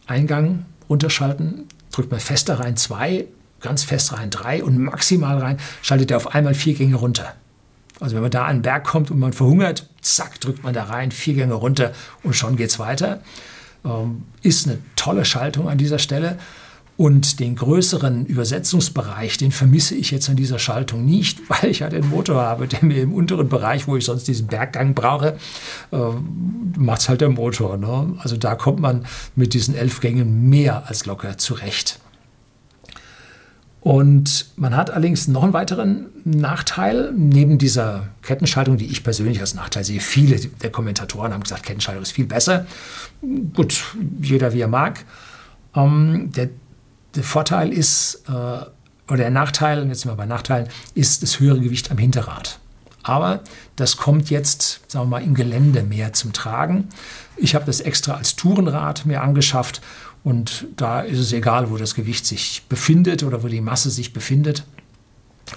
Eingang 0.06 0.66
runterschalten, 0.90 1.68
drückt 1.92 2.12
man 2.12 2.20
fester 2.20 2.60
rein 2.60 2.76
zwei, 2.76 3.26
ganz 3.62 3.84
fest 3.84 4.14
rein 4.14 4.30
drei 4.30 4.64
und 4.64 4.78
maximal 4.78 5.38
rein, 5.40 5.58
schaltet 5.82 6.12
er 6.12 6.18
auf 6.18 6.36
einmal 6.36 6.54
vier 6.54 6.74
Gänge 6.74 6.96
runter. 6.96 7.34
Also 8.00 8.16
wenn 8.16 8.22
man 8.22 8.32
da 8.32 8.46
an 8.46 8.58
den 8.58 8.62
Berg 8.64 8.84
kommt 8.84 9.12
und 9.12 9.20
man 9.20 9.34
verhungert, 9.34 9.88
zack, 10.02 10.42
drückt 10.42 10.64
man 10.64 10.74
da 10.74 10.84
rein, 10.84 11.12
vier 11.12 11.36
Gänge 11.36 11.54
runter 11.54 11.94
und 12.24 12.36
schon 12.36 12.58
geht 12.58 12.70
es 12.70 12.80
weiter. 12.80 13.22
Ähm, 13.86 14.24
ist 14.42 14.68
eine 14.68 14.80
tolle 14.96 15.24
Schaltung 15.26 15.70
an 15.70 15.78
dieser 15.78 16.00
Stelle. 16.00 16.38
Und 16.96 17.40
den 17.40 17.56
größeren 17.56 18.28
Übersetzungsbereich, 18.28 19.38
den 19.38 19.52
vermisse 19.52 19.96
ich 19.96 20.12
jetzt 20.12 20.30
an 20.30 20.36
dieser 20.36 20.60
Schaltung 20.60 21.04
nicht, 21.06 21.40
weil 21.50 21.72
ich 21.72 21.80
ja 21.80 21.90
den 21.90 22.10
Motor 22.10 22.42
habe, 22.42 22.68
der 22.68 22.84
mir 22.84 23.02
im 23.02 23.14
unteren 23.14 23.50
Bereich, 23.50 23.88
wo 23.88 23.98
ich 23.98 24.06
sonst 24.06 24.28
diesen 24.28 24.48
Berggang 24.48 24.94
brauche, 24.94 25.38
äh, 25.92 25.98
macht 26.78 27.02
es 27.02 27.10
halt 27.10 27.22
der 27.22 27.30
Motor. 27.30 27.78
Ne? 27.78 28.16
Also 28.20 28.38
da 28.38 28.56
kommt 28.56 28.80
man 28.80 29.06
mit 29.36 29.54
diesen 29.54 29.76
elf 29.76 30.02
Gängen 30.02 30.50
mehr 30.50 30.88
als 30.88 31.06
locker 31.06 31.38
zurecht. 31.38 32.00
Und 33.84 34.46
man 34.56 34.78
hat 34.78 34.92
allerdings 34.92 35.28
noch 35.28 35.44
einen 35.44 35.52
weiteren 35.52 36.06
Nachteil, 36.24 37.12
neben 37.18 37.58
dieser 37.58 38.08
Kettenschaltung, 38.22 38.78
die 38.78 38.86
ich 38.86 39.04
persönlich 39.04 39.42
als 39.42 39.56
Nachteil 39.56 39.84
sehe. 39.84 40.00
Viele 40.00 40.40
der 40.40 40.72
Kommentatoren 40.72 41.34
haben 41.34 41.44
gesagt, 41.44 41.64
Kettenschaltung 41.64 42.02
ist 42.02 42.14
viel 42.14 42.26
besser. 42.26 42.66
Gut, 43.54 43.84
jeder 44.22 44.54
wie 44.54 44.62
er 44.62 44.70
mag. 44.70 45.04
Ähm, 45.76 46.32
der 46.34 46.50
der 47.16 47.24
Vorteil 47.24 47.72
ist, 47.72 48.24
äh, 48.28 48.32
oder 48.32 49.18
der 49.18 49.32
Nachteil, 49.32 49.88
jetzt 49.88 50.02
sind 50.02 50.12
wir 50.12 50.16
bei 50.16 50.26
Nachteilen, 50.26 50.68
ist 50.96 51.24
das 51.24 51.40
höhere 51.40 51.60
Gewicht 51.60 51.92
am 51.92 51.98
Hinterrad. 51.98 52.60
Aber 53.04 53.42
das 53.76 53.98
kommt 53.98 54.30
jetzt, 54.30 54.80
sagen 54.88 55.06
wir 55.06 55.20
mal, 55.20 55.24
im 55.24 55.34
Gelände 55.34 55.84
mehr 55.84 56.14
zum 56.14 56.32
Tragen. 56.32 56.88
Ich 57.36 57.54
habe 57.54 57.66
das 57.66 57.82
extra 57.82 58.14
als 58.14 58.36
Tourenrad 58.38 59.06
mir 59.06 59.22
angeschafft 59.22 59.82
und 60.24 60.68
da 60.78 61.02
ist 61.02 61.20
es 61.20 61.34
egal, 61.34 61.70
wo 61.70 61.78
das 61.78 61.96
Gewicht 61.96 62.26
sich 62.26 62.64
befindet 62.70 63.24
oder 63.24 63.44
wo 63.44 63.48
die 63.50 63.62
Masse 63.62 63.90
sich 63.90 64.14
befindet. 64.14 64.64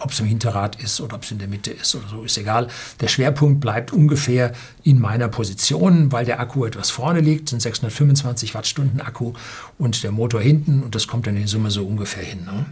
Ob 0.01 0.11
es 0.11 0.21
im 0.21 0.27
Hinterrad 0.27 0.77
ist 0.83 1.01
oder 1.01 1.17
ob 1.17 1.23
es 1.23 1.31
in 1.31 1.39
der 1.39 1.49
Mitte 1.49 1.71
ist 1.71 1.95
oder 1.95 2.09
so, 2.09 2.25
ist 2.25 2.37
egal. 2.37 2.69
Der 3.01 3.09
Schwerpunkt 3.09 3.61
bleibt 3.61 3.93
ungefähr 3.93 4.53
in 4.83 5.01
meiner 5.01 5.29
Position, 5.29 6.13
weil 6.13 6.25
der 6.25 6.41
Akku 6.41 6.65
etwas 6.65 6.91
vorne 6.91 7.21
liegt, 7.21 7.49
sind 7.49 7.63
625 7.63 8.55
Wattstunden 8.55 9.01
Akku 9.01 9.33
und 9.79 10.03
der 10.03 10.13
Motor 10.13 10.41
hinten 10.41 10.83
und 10.83 10.95
das 10.95 11.07
kommt 11.07 11.27
dann 11.27 11.37
in 11.37 11.47
Summe 11.47 11.71
so 11.71 11.87
ungefähr 11.87 12.25
hin. 12.25 12.45
Ne? 12.45 12.67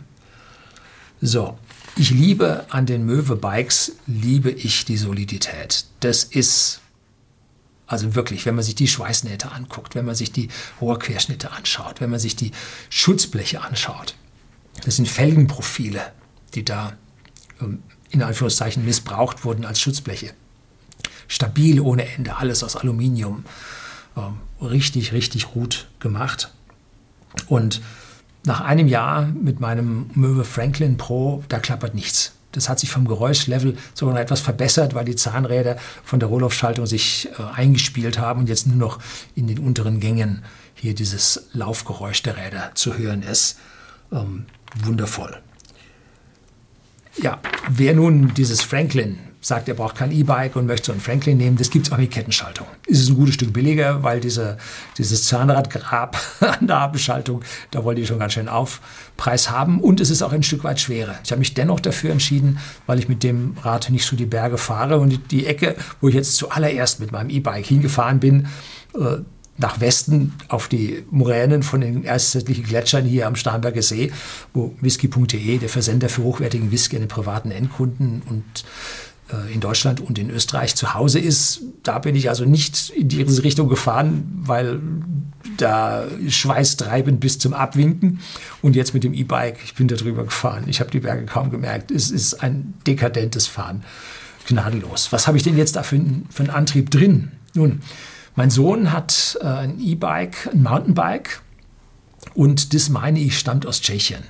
So, 1.20 1.56
ich 1.96 2.10
liebe 2.10 2.66
an 2.70 2.86
den 2.86 3.06
Möwe 3.06 3.36
Bikes, 3.36 3.92
liebe 4.06 4.50
ich 4.50 4.84
die 4.84 4.96
Solidität. 4.96 5.86
Das 6.00 6.24
ist 6.24 6.80
also 7.86 8.14
wirklich, 8.14 8.46
wenn 8.46 8.54
man 8.54 8.64
sich 8.64 8.74
die 8.74 8.88
Schweißnähte 8.88 9.52
anguckt, 9.52 9.94
wenn 9.94 10.04
man 10.04 10.14
sich 10.14 10.32
die 10.32 10.48
Rohrquerschnitte 10.80 11.52
anschaut, 11.52 12.00
wenn 12.00 12.10
man 12.10 12.18
sich 12.18 12.34
die 12.34 12.50
Schutzbleche 12.90 13.60
anschaut. 13.60 14.16
Das 14.84 14.96
sind 14.96 15.06
Felgenprofile, 15.06 16.00
die 16.54 16.64
da 16.64 16.96
in 18.10 18.22
Anführungszeichen 18.22 18.84
missbraucht 18.84 19.44
wurden 19.44 19.64
als 19.64 19.80
Schutzbleche. 19.80 20.32
Stabil 21.28 21.80
ohne 21.80 22.06
Ende, 22.06 22.36
alles 22.36 22.62
aus 22.62 22.76
Aluminium. 22.76 23.44
Ähm, 24.16 24.38
richtig, 24.60 25.12
richtig 25.12 25.52
gut 25.52 25.88
gemacht. 25.98 26.52
Und 27.48 27.80
nach 28.44 28.60
einem 28.60 28.88
Jahr 28.88 29.26
mit 29.26 29.60
meinem 29.60 30.10
Möwe 30.14 30.44
Franklin 30.44 30.96
Pro, 30.96 31.42
da 31.48 31.58
klappert 31.58 31.94
nichts. 31.94 32.32
Das 32.52 32.68
hat 32.68 32.78
sich 32.78 32.90
vom 32.90 33.08
Geräuschlevel 33.08 33.76
sogar 33.94 34.14
noch 34.14 34.20
etwas 34.20 34.40
verbessert, 34.40 34.94
weil 34.94 35.04
die 35.04 35.16
Zahnräder 35.16 35.76
von 36.04 36.20
der 36.20 36.28
Rohloff-Schaltung 36.28 36.86
sich 36.86 37.28
äh, 37.38 37.42
eingespielt 37.42 38.18
haben 38.18 38.40
und 38.40 38.48
jetzt 38.48 38.66
nur 38.66 38.76
noch 38.76 39.00
in 39.34 39.48
den 39.48 39.58
unteren 39.58 39.98
Gängen 39.98 40.44
hier 40.74 40.94
dieses 40.94 41.48
Laufgeräusch 41.52 42.22
der 42.22 42.36
Räder 42.36 42.70
zu 42.74 42.96
hören 42.96 43.22
ist. 43.22 43.58
Ähm, 44.12 44.46
wundervoll. 44.84 45.40
Ja, 47.16 47.38
wer 47.68 47.94
nun 47.94 48.34
dieses 48.34 48.62
Franklin 48.62 49.18
sagt, 49.40 49.68
er 49.68 49.74
braucht 49.74 49.96
kein 49.96 50.10
E-Bike 50.10 50.56
und 50.56 50.66
möchte 50.66 50.86
so 50.86 50.92
ein 50.92 51.00
Franklin 51.00 51.36
nehmen, 51.36 51.56
das 51.56 51.70
gibt 51.70 51.86
es 51.86 51.92
auch 51.92 51.98
mit 51.98 52.10
Kettenschaltung. 52.10 52.66
Ist 52.86 53.02
es 53.02 53.10
ein 53.10 53.14
gutes 53.14 53.34
Stück 53.34 53.52
billiger, 53.52 54.02
weil 54.02 54.20
diese, 54.20 54.56
dieses 54.96 55.24
Zahnradgrab 55.24 56.18
an 56.40 56.66
der 56.66 56.76
Abendschaltung, 56.76 57.42
da 57.70 57.84
wollte 57.84 58.00
ich 58.00 58.08
schon 58.08 58.18
ganz 58.18 58.32
schön 58.32 58.48
Aufpreis 58.48 59.50
haben 59.50 59.80
und 59.80 60.00
es 60.00 60.10
ist 60.10 60.22
auch 60.22 60.32
ein 60.32 60.42
Stück 60.42 60.64
weit 60.64 60.80
schwerer. 60.80 61.16
Ich 61.22 61.30
habe 61.30 61.40
mich 61.40 61.52
dennoch 61.52 61.80
dafür 61.80 62.10
entschieden, 62.10 62.58
weil 62.86 62.98
ich 62.98 63.08
mit 63.08 63.22
dem 63.22 63.56
Rad 63.62 63.90
nicht 63.90 64.06
so 64.06 64.16
die 64.16 64.26
Berge 64.26 64.56
fahre 64.56 64.98
und 64.98 65.10
die, 65.10 65.18
die 65.18 65.46
Ecke, 65.46 65.76
wo 66.00 66.08
ich 66.08 66.14
jetzt 66.14 66.36
zuallererst 66.36 67.00
mit 67.00 67.12
meinem 67.12 67.28
E-Bike 67.28 67.66
hingefahren 67.66 68.20
bin, 68.20 68.48
äh, 68.94 69.18
nach 69.56 69.80
Westen 69.80 70.32
auf 70.48 70.68
die 70.68 71.04
Moränen 71.10 71.62
von 71.62 71.80
den 71.80 72.04
ersttäglichen 72.04 72.64
Gletschern 72.64 73.04
hier 73.04 73.26
am 73.26 73.36
Starnberger 73.36 73.82
See, 73.82 74.12
wo 74.52 74.74
whisky.de, 74.80 75.58
der 75.58 75.68
Versender 75.68 76.08
für 76.08 76.22
hochwertigen 76.22 76.72
Whisky 76.72 76.96
an 76.96 77.02
den 77.02 77.08
privaten 77.08 77.50
Endkunden 77.50 78.22
und 78.28 78.44
äh, 79.32 79.52
in 79.52 79.60
Deutschland 79.60 80.00
und 80.00 80.18
in 80.18 80.30
Österreich 80.30 80.74
zu 80.74 80.94
Hause 80.94 81.20
ist. 81.20 81.62
Da 81.82 81.98
bin 81.98 82.16
ich 82.16 82.28
also 82.28 82.44
nicht 82.44 82.90
in 82.90 83.08
diese 83.08 83.44
Richtung 83.44 83.68
gefahren, 83.68 84.24
weil 84.42 84.80
da 85.56 86.04
schweißtreibend 86.28 87.20
bis 87.20 87.38
zum 87.38 87.54
Abwinken. 87.54 88.20
Und 88.60 88.76
jetzt 88.76 88.92
mit 88.92 89.04
dem 89.04 89.14
E-Bike, 89.14 89.58
ich 89.64 89.74
bin 89.74 89.88
da 89.88 89.96
drüber 89.96 90.24
gefahren. 90.24 90.64
Ich 90.66 90.80
habe 90.80 90.90
die 90.90 91.00
Berge 91.00 91.26
kaum 91.26 91.50
gemerkt. 91.50 91.90
Es 91.90 92.10
ist 92.10 92.34
ein 92.34 92.74
dekadentes 92.86 93.46
Fahren. 93.46 93.84
Gnadenlos. 94.46 95.10
Was 95.10 95.26
habe 95.26 95.38
ich 95.38 95.42
denn 95.42 95.56
jetzt 95.56 95.76
da 95.76 95.82
für, 95.82 95.98
für 96.28 96.42
einen 96.42 96.50
Antrieb 96.50 96.90
drin? 96.90 97.32
Nun, 97.54 97.80
mein 98.36 98.50
Sohn 98.50 98.92
hat 98.92 99.38
äh, 99.40 99.46
ein 99.46 99.80
E-Bike, 99.80 100.50
ein 100.52 100.62
Mountainbike. 100.62 101.40
Und 102.34 102.74
das 102.74 102.88
meine 102.88 103.20
ich 103.20 103.38
stammt 103.38 103.66
aus 103.66 103.80
Tschechien. 103.80 104.22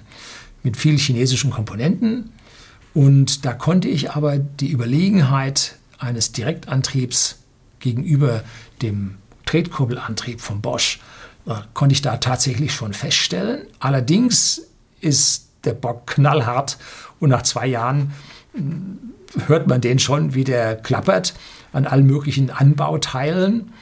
Mit 0.63 0.77
vielen 0.77 0.99
chinesischen 0.99 1.51
Komponenten. 1.51 2.33
Und 2.93 3.45
da 3.45 3.53
konnte 3.53 3.89
ich 3.89 4.13
aber 4.13 4.39
die 4.39 4.69
Überlegenheit 4.69 5.77
eines 5.99 6.33
Direktantriebs 6.33 7.39
gegenüber 7.81 8.43
dem 8.83 9.17
Tretkurbelantrieb 9.47 10.41
von 10.41 10.61
Bosch 10.61 11.01
äh, 11.47 11.55
konnte 11.75 11.93
ich 11.93 12.03
da 12.03 12.17
tatsächlich 12.17 12.73
schon 12.73 12.93
feststellen. 12.93 13.67
Allerdings 13.79 14.63
ist 15.01 15.49
der 15.65 15.75
Bock 15.75 16.07
knallhart 16.07 16.79
und 17.21 17.31
nach 17.31 17.43
zwei 17.43 17.67
Jahren 17.67 18.13
hm, 18.55 18.99
hört 19.47 19.67
man 19.67 19.81
den 19.81 19.99
schon, 19.99 20.35
wie 20.35 20.45
der 20.45 20.77
klappert 20.77 21.35
an 21.73 21.87
allen 21.87 22.07
möglichen 22.07 22.51
Anbauteilen. 22.51 23.73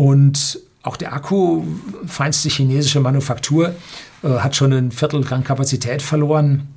Und 0.00 0.58
auch 0.82 0.96
der 0.96 1.12
Akku, 1.12 1.62
feinste 2.06 2.48
chinesische 2.48 3.00
Manufaktur, 3.00 3.74
äh, 4.22 4.28
hat 4.28 4.56
schon 4.56 4.72
ein 4.72 4.92
Viertel 4.92 5.22
an 5.30 5.44
Kapazität 5.44 6.00
verloren. 6.00 6.68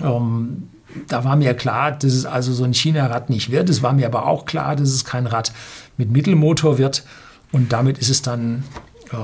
Ähm, 0.00 0.68
da 1.08 1.24
war 1.24 1.34
mir 1.34 1.54
klar, 1.54 1.90
dass 1.90 2.12
es 2.12 2.24
also 2.24 2.52
so 2.52 2.62
ein 2.62 2.72
China-Rad 2.72 3.30
nicht 3.30 3.50
wird. 3.50 3.68
Es 3.68 3.82
war 3.82 3.92
mir 3.92 4.06
aber 4.06 4.28
auch 4.28 4.44
klar, 4.44 4.76
dass 4.76 4.90
es 4.90 5.04
kein 5.04 5.26
Rad 5.26 5.52
mit 5.96 6.12
Mittelmotor 6.12 6.78
wird. 6.78 7.02
Und 7.50 7.72
damit 7.72 7.98
ist 7.98 8.10
es 8.10 8.22
dann 8.22 8.62
äh, 9.10 9.16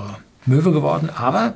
Möwe 0.45 0.73
geworden. 0.73 1.09
Aber 1.09 1.54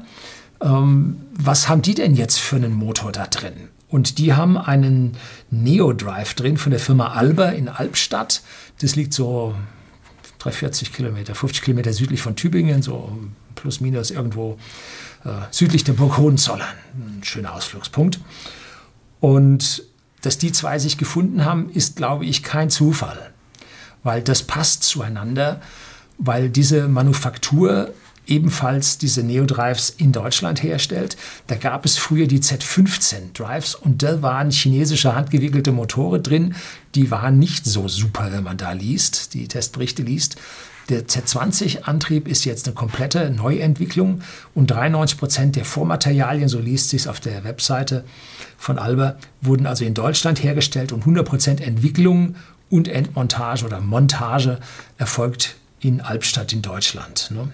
ähm, 0.61 1.17
was 1.35 1.69
haben 1.69 1.83
die 1.83 1.95
denn 1.95 2.15
jetzt 2.15 2.39
für 2.39 2.55
einen 2.55 2.75
Motor 2.75 3.11
da 3.11 3.27
drin? 3.27 3.71
Und 3.89 4.19
die 4.19 4.35
haben 4.35 4.57
einen 4.57 5.17
Neo-Drive 5.51 6.35
drin 6.35 6.59
von 6.59 6.71
der 6.71 6.79
Firma 6.79 7.09
Alba 7.15 7.49
in 7.49 7.69
Albstadt. 7.69 8.43
Das 8.81 8.95
liegt 8.95 9.15
so 9.15 9.57
340 10.43 10.93
Kilometer, 10.93 11.35
50 11.35 11.63
Kilometer 11.63 11.93
südlich 11.93 12.21
von 12.21 12.35
Tübingen, 12.35 12.83
so 12.83 13.17
plus 13.55 13.81
minus 13.81 14.11
irgendwo 14.11 14.59
äh, 15.25 15.29
südlich 15.51 15.85
der 15.85 15.93
Burg 15.93 16.19
Hohenzollern. 16.19 16.75
Ein 16.95 17.23
schöner 17.23 17.55
Ausflugspunkt. 17.55 18.19
Und 19.21 19.85
dass 20.23 20.39
die 20.39 20.53
zwei 20.53 20.79
sich 20.79 20.99
gefunden 20.99 21.45
haben, 21.45 21.71
ist, 21.71 21.97
glaube 21.97 22.25
ich, 22.25 22.43
kein 22.43 22.71
Zufall, 22.71 23.33
weil 24.03 24.23
das 24.23 24.43
passt 24.43 24.83
zueinander, 24.83 25.61
weil 26.19 26.51
diese 26.51 26.89
Manufaktur 26.89 27.93
ebenfalls 28.27 28.99
diese 28.99 29.23
Neo-Drives 29.23 29.91
in 29.91 30.13
Deutschland 30.13 30.63
herstellt. 30.63 31.17
Da 31.49 31.57
gab 31.57 31.85
es 31.85 31.99
früher 31.99 32.27
die 32.27 32.41
Z15-Drives 32.41 33.75
und 33.75 34.03
da 34.03 34.23
waren 34.23 34.51
chinesische 34.51 35.15
handgewickelte 35.15 35.73
Motoren 35.73 36.23
drin. 36.23 36.55
Die 36.95 37.11
waren 37.11 37.39
nicht 37.39 37.67
so 37.67 37.89
super, 37.89 38.31
wenn 38.33 38.45
man 38.45 38.57
da 38.57 38.73
liest, 38.73 39.35
die 39.35 39.49
Testberichte 39.49 40.03
liest. 40.03 40.37
Der 40.89 41.07
Z20-Antrieb 41.07 42.27
ist 42.27 42.45
jetzt 42.45 42.67
eine 42.67 42.75
komplette 42.75 43.31
Neuentwicklung 43.31 44.23
und 44.55 44.71
93 44.71 45.19
Prozent 45.19 45.57
der 45.57 45.65
Vormaterialien, 45.65 46.49
so 46.49 46.59
liest 46.59 46.91
sich 46.91 47.09
auf 47.09 47.21
der 47.21 47.45
Webseite 47.45 48.05
von 48.59 48.79
Alba, 48.79 49.17
wurden 49.41 49.67
also 49.67 49.85
in 49.85 49.95
Deutschland 49.95 50.43
hergestellt 50.43 50.93
und 50.93 51.01
100 51.01 51.27
Prozent 51.27 51.61
Entwicklung 51.61 52.35
und 52.69 52.89
Endmontage 52.89 53.65
oder 53.65 53.81
Montage 53.81 54.59
erfolgt 54.99 55.57
in 55.81 56.01
Albstadt 56.01 56.53
in 56.53 56.63
Deutschland. 56.63 57.31
Ne? 57.33 57.49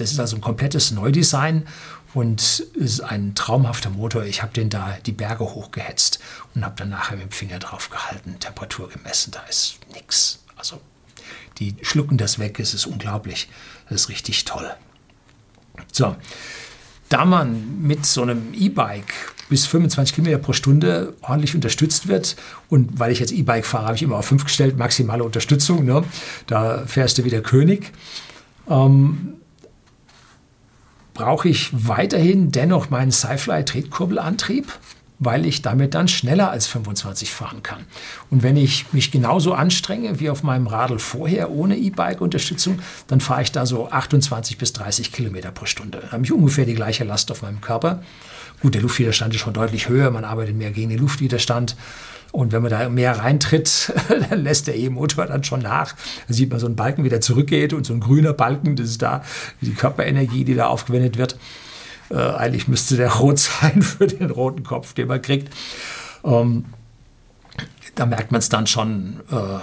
Das 0.00 0.12
ist 0.12 0.18
also 0.18 0.36
ein 0.36 0.40
komplettes 0.40 0.90
Neudesign 0.90 1.66
und 2.14 2.60
ist 2.74 3.00
ein 3.00 3.34
traumhafter 3.34 3.90
Motor. 3.90 4.24
Ich 4.24 4.42
habe 4.42 4.52
den 4.52 4.70
da 4.70 4.96
die 5.04 5.12
Berge 5.12 5.44
hochgehetzt 5.44 6.18
und 6.54 6.64
habe 6.64 6.74
dann 6.76 6.88
nachher 6.88 7.16
mit 7.16 7.26
dem 7.26 7.32
Finger 7.32 7.58
drauf 7.58 7.90
gehalten, 7.90 8.36
Temperatur 8.40 8.88
gemessen. 8.88 9.30
Da 9.30 9.42
ist 9.48 9.78
nichts. 9.92 10.42
Also 10.56 10.80
die 11.58 11.76
schlucken 11.82 12.18
das 12.18 12.38
weg, 12.38 12.58
es 12.58 12.74
ist 12.74 12.86
unglaublich. 12.86 13.48
Das 13.88 14.02
ist 14.02 14.08
richtig 14.08 14.44
toll. 14.44 14.70
So, 15.92 16.16
da 17.08 17.24
man 17.24 17.82
mit 17.82 18.06
so 18.06 18.22
einem 18.22 18.54
E-Bike 18.54 19.12
bis 19.48 19.66
25 19.66 20.14
Kilometer 20.14 20.38
pro 20.38 20.52
Stunde 20.52 21.14
ordentlich 21.22 21.54
unterstützt 21.54 22.08
wird. 22.08 22.36
Und 22.68 22.98
weil 22.98 23.12
ich 23.12 23.18
jetzt 23.18 23.32
E-Bike 23.32 23.66
fahre, 23.66 23.86
habe 23.86 23.96
ich 23.96 24.02
immer 24.02 24.16
auf 24.16 24.26
5 24.26 24.44
gestellt, 24.44 24.78
maximale 24.78 25.24
Unterstützung. 25.24 25.84
Ne? 25.84 26.04
Da 26.46 26.86
fährst 26.86 27.18
du 27.18 27.24
wie 27.24 27.30
der 27.30 27.42
König. 27.42 27.92
Ähm, 28.68 29.39
brauche 31.14 31.48
ich 31.48 31.70
weiterhin 31.88 32.50
dennoch 32.52 32.90
meinen 32.90 33.12
Sci-Fly-Tretkurbelantrieb 33.12 34.72
weil 35.20 35.44
ich 35.46 35.62
damit 35.62 35.94
dann 35.94 36.08
schneller 36.08 36.50
als 36.50 36.66
25 36.66 37.30
fahren 37.30 37.62
kann. 37.62 37.84
Und 38.30 38.42
wenn 38.42 38.56
ich 38.56 38.92
mich 38.92 39.12
genauso 39.12 39.52
anstrenge 39.52 40.18
wie 40.18 40.30
auf 40.30 40.42
meinem 40.42 40.66
Radl 40.66 40.98
vorher 40.98 41.50
ohne 41.50 41.76
E-Bike-Unterstützung, 41.76 42.80
dann 43.06 43.20
fahre 43.20 43.42
ich 43.42 43.52
da 43.52 43.66
so 43.66 43.90
28 43.90 44.56
bis 44.56 44.72
30 44.72 45.12
Kilometer 45.12 45.52
pro 45.52 45.66
Stunde. 45.66 46.00
Da 46.00 46.12
habe 46.12 46.24
ich 46.24 46.32
ungefähr 46.32 46.64
die 46.64 46.74
gleiche 46.74 47.04
Last 47.04 47.30
auf 47.30 47.42
meinem 47.42 47.60
Körper. 47.60 48.02
Gut, 48.62 48.74
der 48.74 48.82
Luftwiderstand 48.82 49.34
ist 49.34 49.42
schon 49.42 49.52
deutlich 49.52 49.88
höher, 49.90 50.10
man 50.10 50.24
arbeitet 50.24 50.56
mehr 50.56 50.70
gegen 50.70 50.88
den 50.88 50.98
Luftwiderstand. 50.98 51.76
Und 52.32 52.52
wenn 52.52 52.62
man 52.62 52.70
da 52.70 52.88
mehr 52.88 53.18
reintritt, 53.18 53.92
dann 54.30 54.42
lässt 54.42 54.68
der 54.68 54.76
E-Motor 54.76 55.26
dann 55.26 55.44
schon 55.44 55.60
nach. 55.60 55.94
Da 56.28 56.34
sieht 56.34 56.50
man 56.50 56.60
so 56.60 56.66
einen 56.66 56.76
Balken, 56.76 57.04
wie 57.04 57.08
der 57.10 57.20
zurückgeht 57.20 57.74
und 57.74 57.84
so 57.84 57.92
ein 57.92 58.00
grüner 58.00 58.32
Balken, 58.32 58.76
das 58.76 58.88
ist 58.88 59.02
da 59.02 59.22
die 59.60 59.74
Körperenergie, 59.74 60.44
die 60.44 60.54
da 60.54 60.68
aufgewendet 60.68 61.18
wird. 61.18 61.36
Äh, 62.10 62.16
eigentlich 62.16 62.68
müsste 62.68 62.96
der 62.96 63.12
rot 63.12 63.38
sein 63.38 63.82
für 63.82 64.06
den 64.06 64.30
roten 64.30 64.64
Kopf, 64.64 64.94
den 64.94 65.08
man 65.08 65.22
kriegt. 65.22 65.52
Ähm, 66.24 66.66
da 67.94 68.06
merkt 68.06 68.32
man 68.32 68.38
es 68.40 68.48
dann 68.48 68.66
schon, 68.66 69.20
äh, 69.30 69.58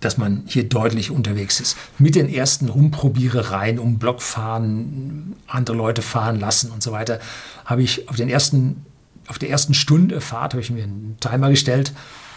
dass 0.00 0.18
man 0.18 0.44
hier 0.46 0.68
deutlich 0.68 1.10
unterwegs 1.10 1.58
ist. 1.60 1.76
Mit 1.98 2.14
den 2.14 2.28
ersten 2.28 2.68
Rumprobierereien, 2.68 3.78
um 3.78 3.98
Blockfahren, 3.98 5.36
andere 5.46 5.76
Leute 5.76 6.02
fahren 6.02 6.38
lassen 6.38 6.70
und 6.70 6.82
so 6.82 6.92
weiter, 6.92 7.18
habe 7.64 7.82
ich 7.82 8.08
auf, 8.08 8.16
den 8.16 8.28
ersten, 8.28 8.84
auf 9.26 9.38
der 9.38 9.50
ersten 9.50 9.74
Stunde 9.74 10.20
Fahrt, 10.20 10.52
habe 10.52 10.60
ich 10.60 10.70
mir 10.70 10.84
einen 10.84 11.16
Timer 11.20 11.50
gestellt, 11.50 11.92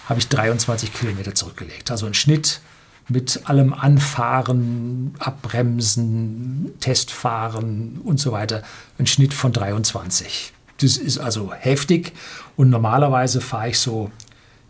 habe 0.08 0.20
ich 0.20 0.28
23 0.30 0.94
Kilometer 0.94 1.36
zurückgelegt. 1.36 1.92
Also 1.92 2.06
ein 2.06 2.14
Schnitt 2.14 2.62
mit 3.10 3.42
allem 3.46 3.74
Anfahren, 3.74 5.16
Abbremsen, 5.20 6.72
Testfahren 6.80 8.00
und 8.04 8.20
so 8.20 8.32
weiter 8.32 8.64
ein 8.98 9.08
Schnitt 9.08 9.34
von 9.34 9.52
23. 9.52 10.54
Das 10.78 10.98
ist 10.98 11.18
also 11.18 11.54
heftig 11.54 12.14
und 12.56 12.70
normalerweise 12.70 13.42
fahre 13.42 13.70
ich 13.70 13.80
so 13.80 14.12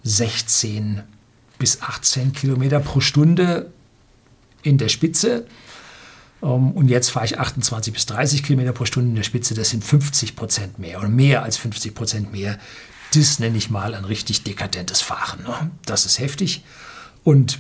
16 0.04 1.04
bis 1.58 1.82
18 1.82 2.34
Kilometer 2.34 2.80
pro 2.80 3.02
Stunde 3.02 3.72
in 4.64 4.78
der 4.78 4.90
Spitze. 4.90 5.46
Ähm, 6.42 6.72
und 6.72 6.88
jetzt 6.88 7.10
fahre 7.12 7.26
ich 7.26 7.40
28 7.40 7.94
bis 7.94 8.06
30 8.08 8.44
Kilometer 8.44 8.72
pro 8.72 8.86
Stunde 8.86 9.10
in 9.10 9.16
der 9.16 9.24
Spitze. 9.24 9.54
Das 9.54 9.70
sind 9.70 9.84
50 9.84 10.36
Prozent 10.36 10.80
mehr 10.80 11.00
oder 11.00 11.10
mehr 11.10 11.44
als 11.44 11.58
50 11.58 11.94
Prozent 11.94 12.32
mehr. 12.32 12.58
Das 13.14 13.40
nenne 13.40 13.58
ich 13.58 13.70
mal 13.70 13.94
ein 13.96 14.06
richtig 14.06 14.44
dekadentes 14.44 15.02
Fahren. 15.02 15.44
Ne? 15.44 15.72
Das 15.86 16.06
ist 16.06 16.20
heftig. 16.20 16.64
Und 17.24 17.60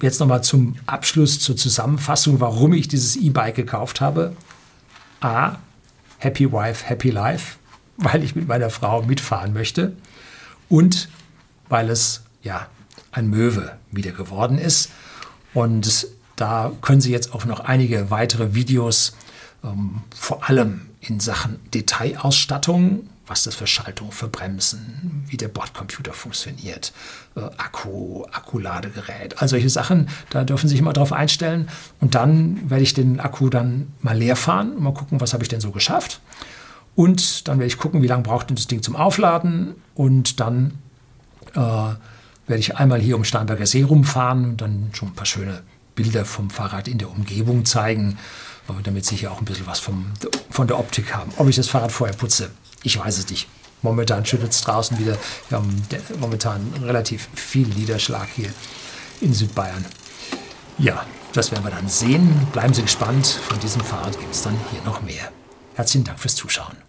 Jetzt 0.00 0.20
nochmal 0.20 0.44
zum 0.44 0.76
Abschluss, 0.86 1.40
zur 1.40 1.56
Zusammenfassung, 1.56 2.40
warum 2.40 2.74
ich 2.74 2.88
dieses 2.88 3.16
E-Bike 3.16 3.54
gekauft 3.54 4.00
habe. 4.00 4.36
A, 5.20 5.56
Happy 6.18 6.52
Wife, 6.52 6.86
Happy 6.86 7.10
Life, 7.10 7.56
weil 7.96 8.22
ich 8.22 8.34
mit 8.36 8.46
meiner 8.46 8.70
Frau 8.70 9.02
mitfahren 9.02 9.54
möchte 9.54 9.92
und 10.68 11.08
weil 11.68 11.88
es 11.90 12.22
ja 12.42 12.68
ein 13.12 13.28
Möwe 13.28 13.76
wieder 13.90 14.12
geworden 14.12 14.58
ist. 14.58 14.90
Und 15.54 16.08
da 16.36 16.72
können 16.82 17.00
Sie 17.00 17.10
jetzt 17.10 17.34
auch 17.34 17.46
noch 17.46 17.60
einige 17.60 18.10
weitere 18.10 18.54
Videos, 18.54 19.16
ähm, 19.64 20.02
vor 20.14 20.48
allem 20.48 20.82
in 21.00 21.20
Sachen 21.20 21.58
Detailausstattung, 21.72 23.08
was 23.26 23.42
das 23.42 23.54
für 23.54 23.66
Schaltung, 23.66 24.12
für 24.12 24.28
Bremsen, 24.28 25.24
wie 25.28 25.36
der 25.36 25.48
Bordcomputer 25.48 26.12
funktioniert, 26.12 26.92
äh, 27.36 27.40
Akku, 27.40 28.24
Akkuladegerät, 28.30 29.40
all 29.42 29.48
solche 29.48 29.68
Sachen. 29.68 30.08
Da 30.30 30.44
dürfen 30.44 30.68
Sie 30.68 30.72
sich 30.72 30.80
immer 30.80 30.92
drauf 30.92 31.12
einstellen. 31.12 31.68
Und 32.00 32.14
dann 32.14 32.70
werde 32.70 32.82
ich 32.82 32.94
den 32.94 33.18
Akku 33.20 33.48
dann 33.48 33.92
mal 34.00 34.16
leer 34.16 34.36
fahren 34.36 34.72
und 34.72 34.82
mal 34.82 34.94
gucken, 34.94 35.20
was 35.20 35.32
habe 35.32 35.42
ich 35.42 35.48
denn 35.48 35.60
so 35.60 35.72
geschafft. 35.72 36.20
Und 36.94 37.48
dann 37.48 37.58
werde 37.58 37.66
ich 37.66 37.78
gucken, 37.78 38.02
wie 38.02 38.06
lange 38.06 38.22
braucht 38.22 38.48
denn 38.48 38.56
das 38.56 38.68
Ding 38.68 38.82
zum 38.82 38.96
Aufladen. 38.96 39.74
Und 39.94 40.40
dann 40.40 40.78
äh, 41.54 41.58
werde 41.58 42.60
ich 42.60 42.76
einmal 42.76 43.00
hier 43.00 43.16
um 43.16 43.24
Starnberger 43.24 43.66
See 43.66 43.82
rumfahren 43.82 44.44
und 44.44 44.60
dann 44.60 44.90
schon 44.92 45.08
ein 45.08 45.14
paar 45.14 45.26
schöne 45.26 45.62
Bilder 45.94 46.24
vom 46.24 46.50
Fahrrad 46.50 46.88
in 46.88 46.98
der 46.98 47.10
Umgebung 47.10 47.64
zeigen, 47.64 48.18
damit 48.84 49.04
Sie 49.04 49.16
hier 49.16 49.32
auch 49.32 49.38
ein 49.38 49.44
bisschen 49.44 49.66
was 49.66 49.80
vom, 49.80 50.12
von 50.50 50.66
der 50.66 50.78
Optik 50.78 51.14
haben. 51.14 51.32
Ob 51.38 51.48
ich 51.48 51.56
das 51.56 51.68
Fahrrad 51.68 51.90
vorher 51.90 52.16
putze, 52.16 52.50
ich 52.86 52.98
weiß 52.98 53.18
es 53.18 53.28
nicht. 53.28 53.48
Momentan 53.82 54.24
schüttet 54.24 54.52
es 54.52 54.62
draußen 54.62 54.98
wieder. 54.98 55.18
Wir 55.48 55.58
haben 55.58 55.82
momentan 56.20 56.72
relativ 56.82 57.28
viel 57.34 57.66
Niederschlag 57.66 58.28
hier 58.34 58.50
in 59.20 59.34
Südbayern. 59.34 59.84
Ja, 60.78 61.04
das 61.32 61.50
werden 61.50 61.64
wir 61.64 61.72
dann 61.72 61.88
sehen. 61.88 62.46
Bleiben 62.52 62.72
Sie 62.72 62.82
gespannt. 62.82 63.26
Von 63.26 63.58
diesem 63.60 63.82
Fahrrad 63.82 64.18
gibt 64.18 64.34
es 64.34 64.42
dann 64.42 64.56
hier 64.70 64.82
noch 64.84 65.02
mehr. 65.02 65.30
Herzlichen 65.74 66.04
Dank 66.04 66.20
fürs 66.20 66.36
Zuschauen. 66.36 66.85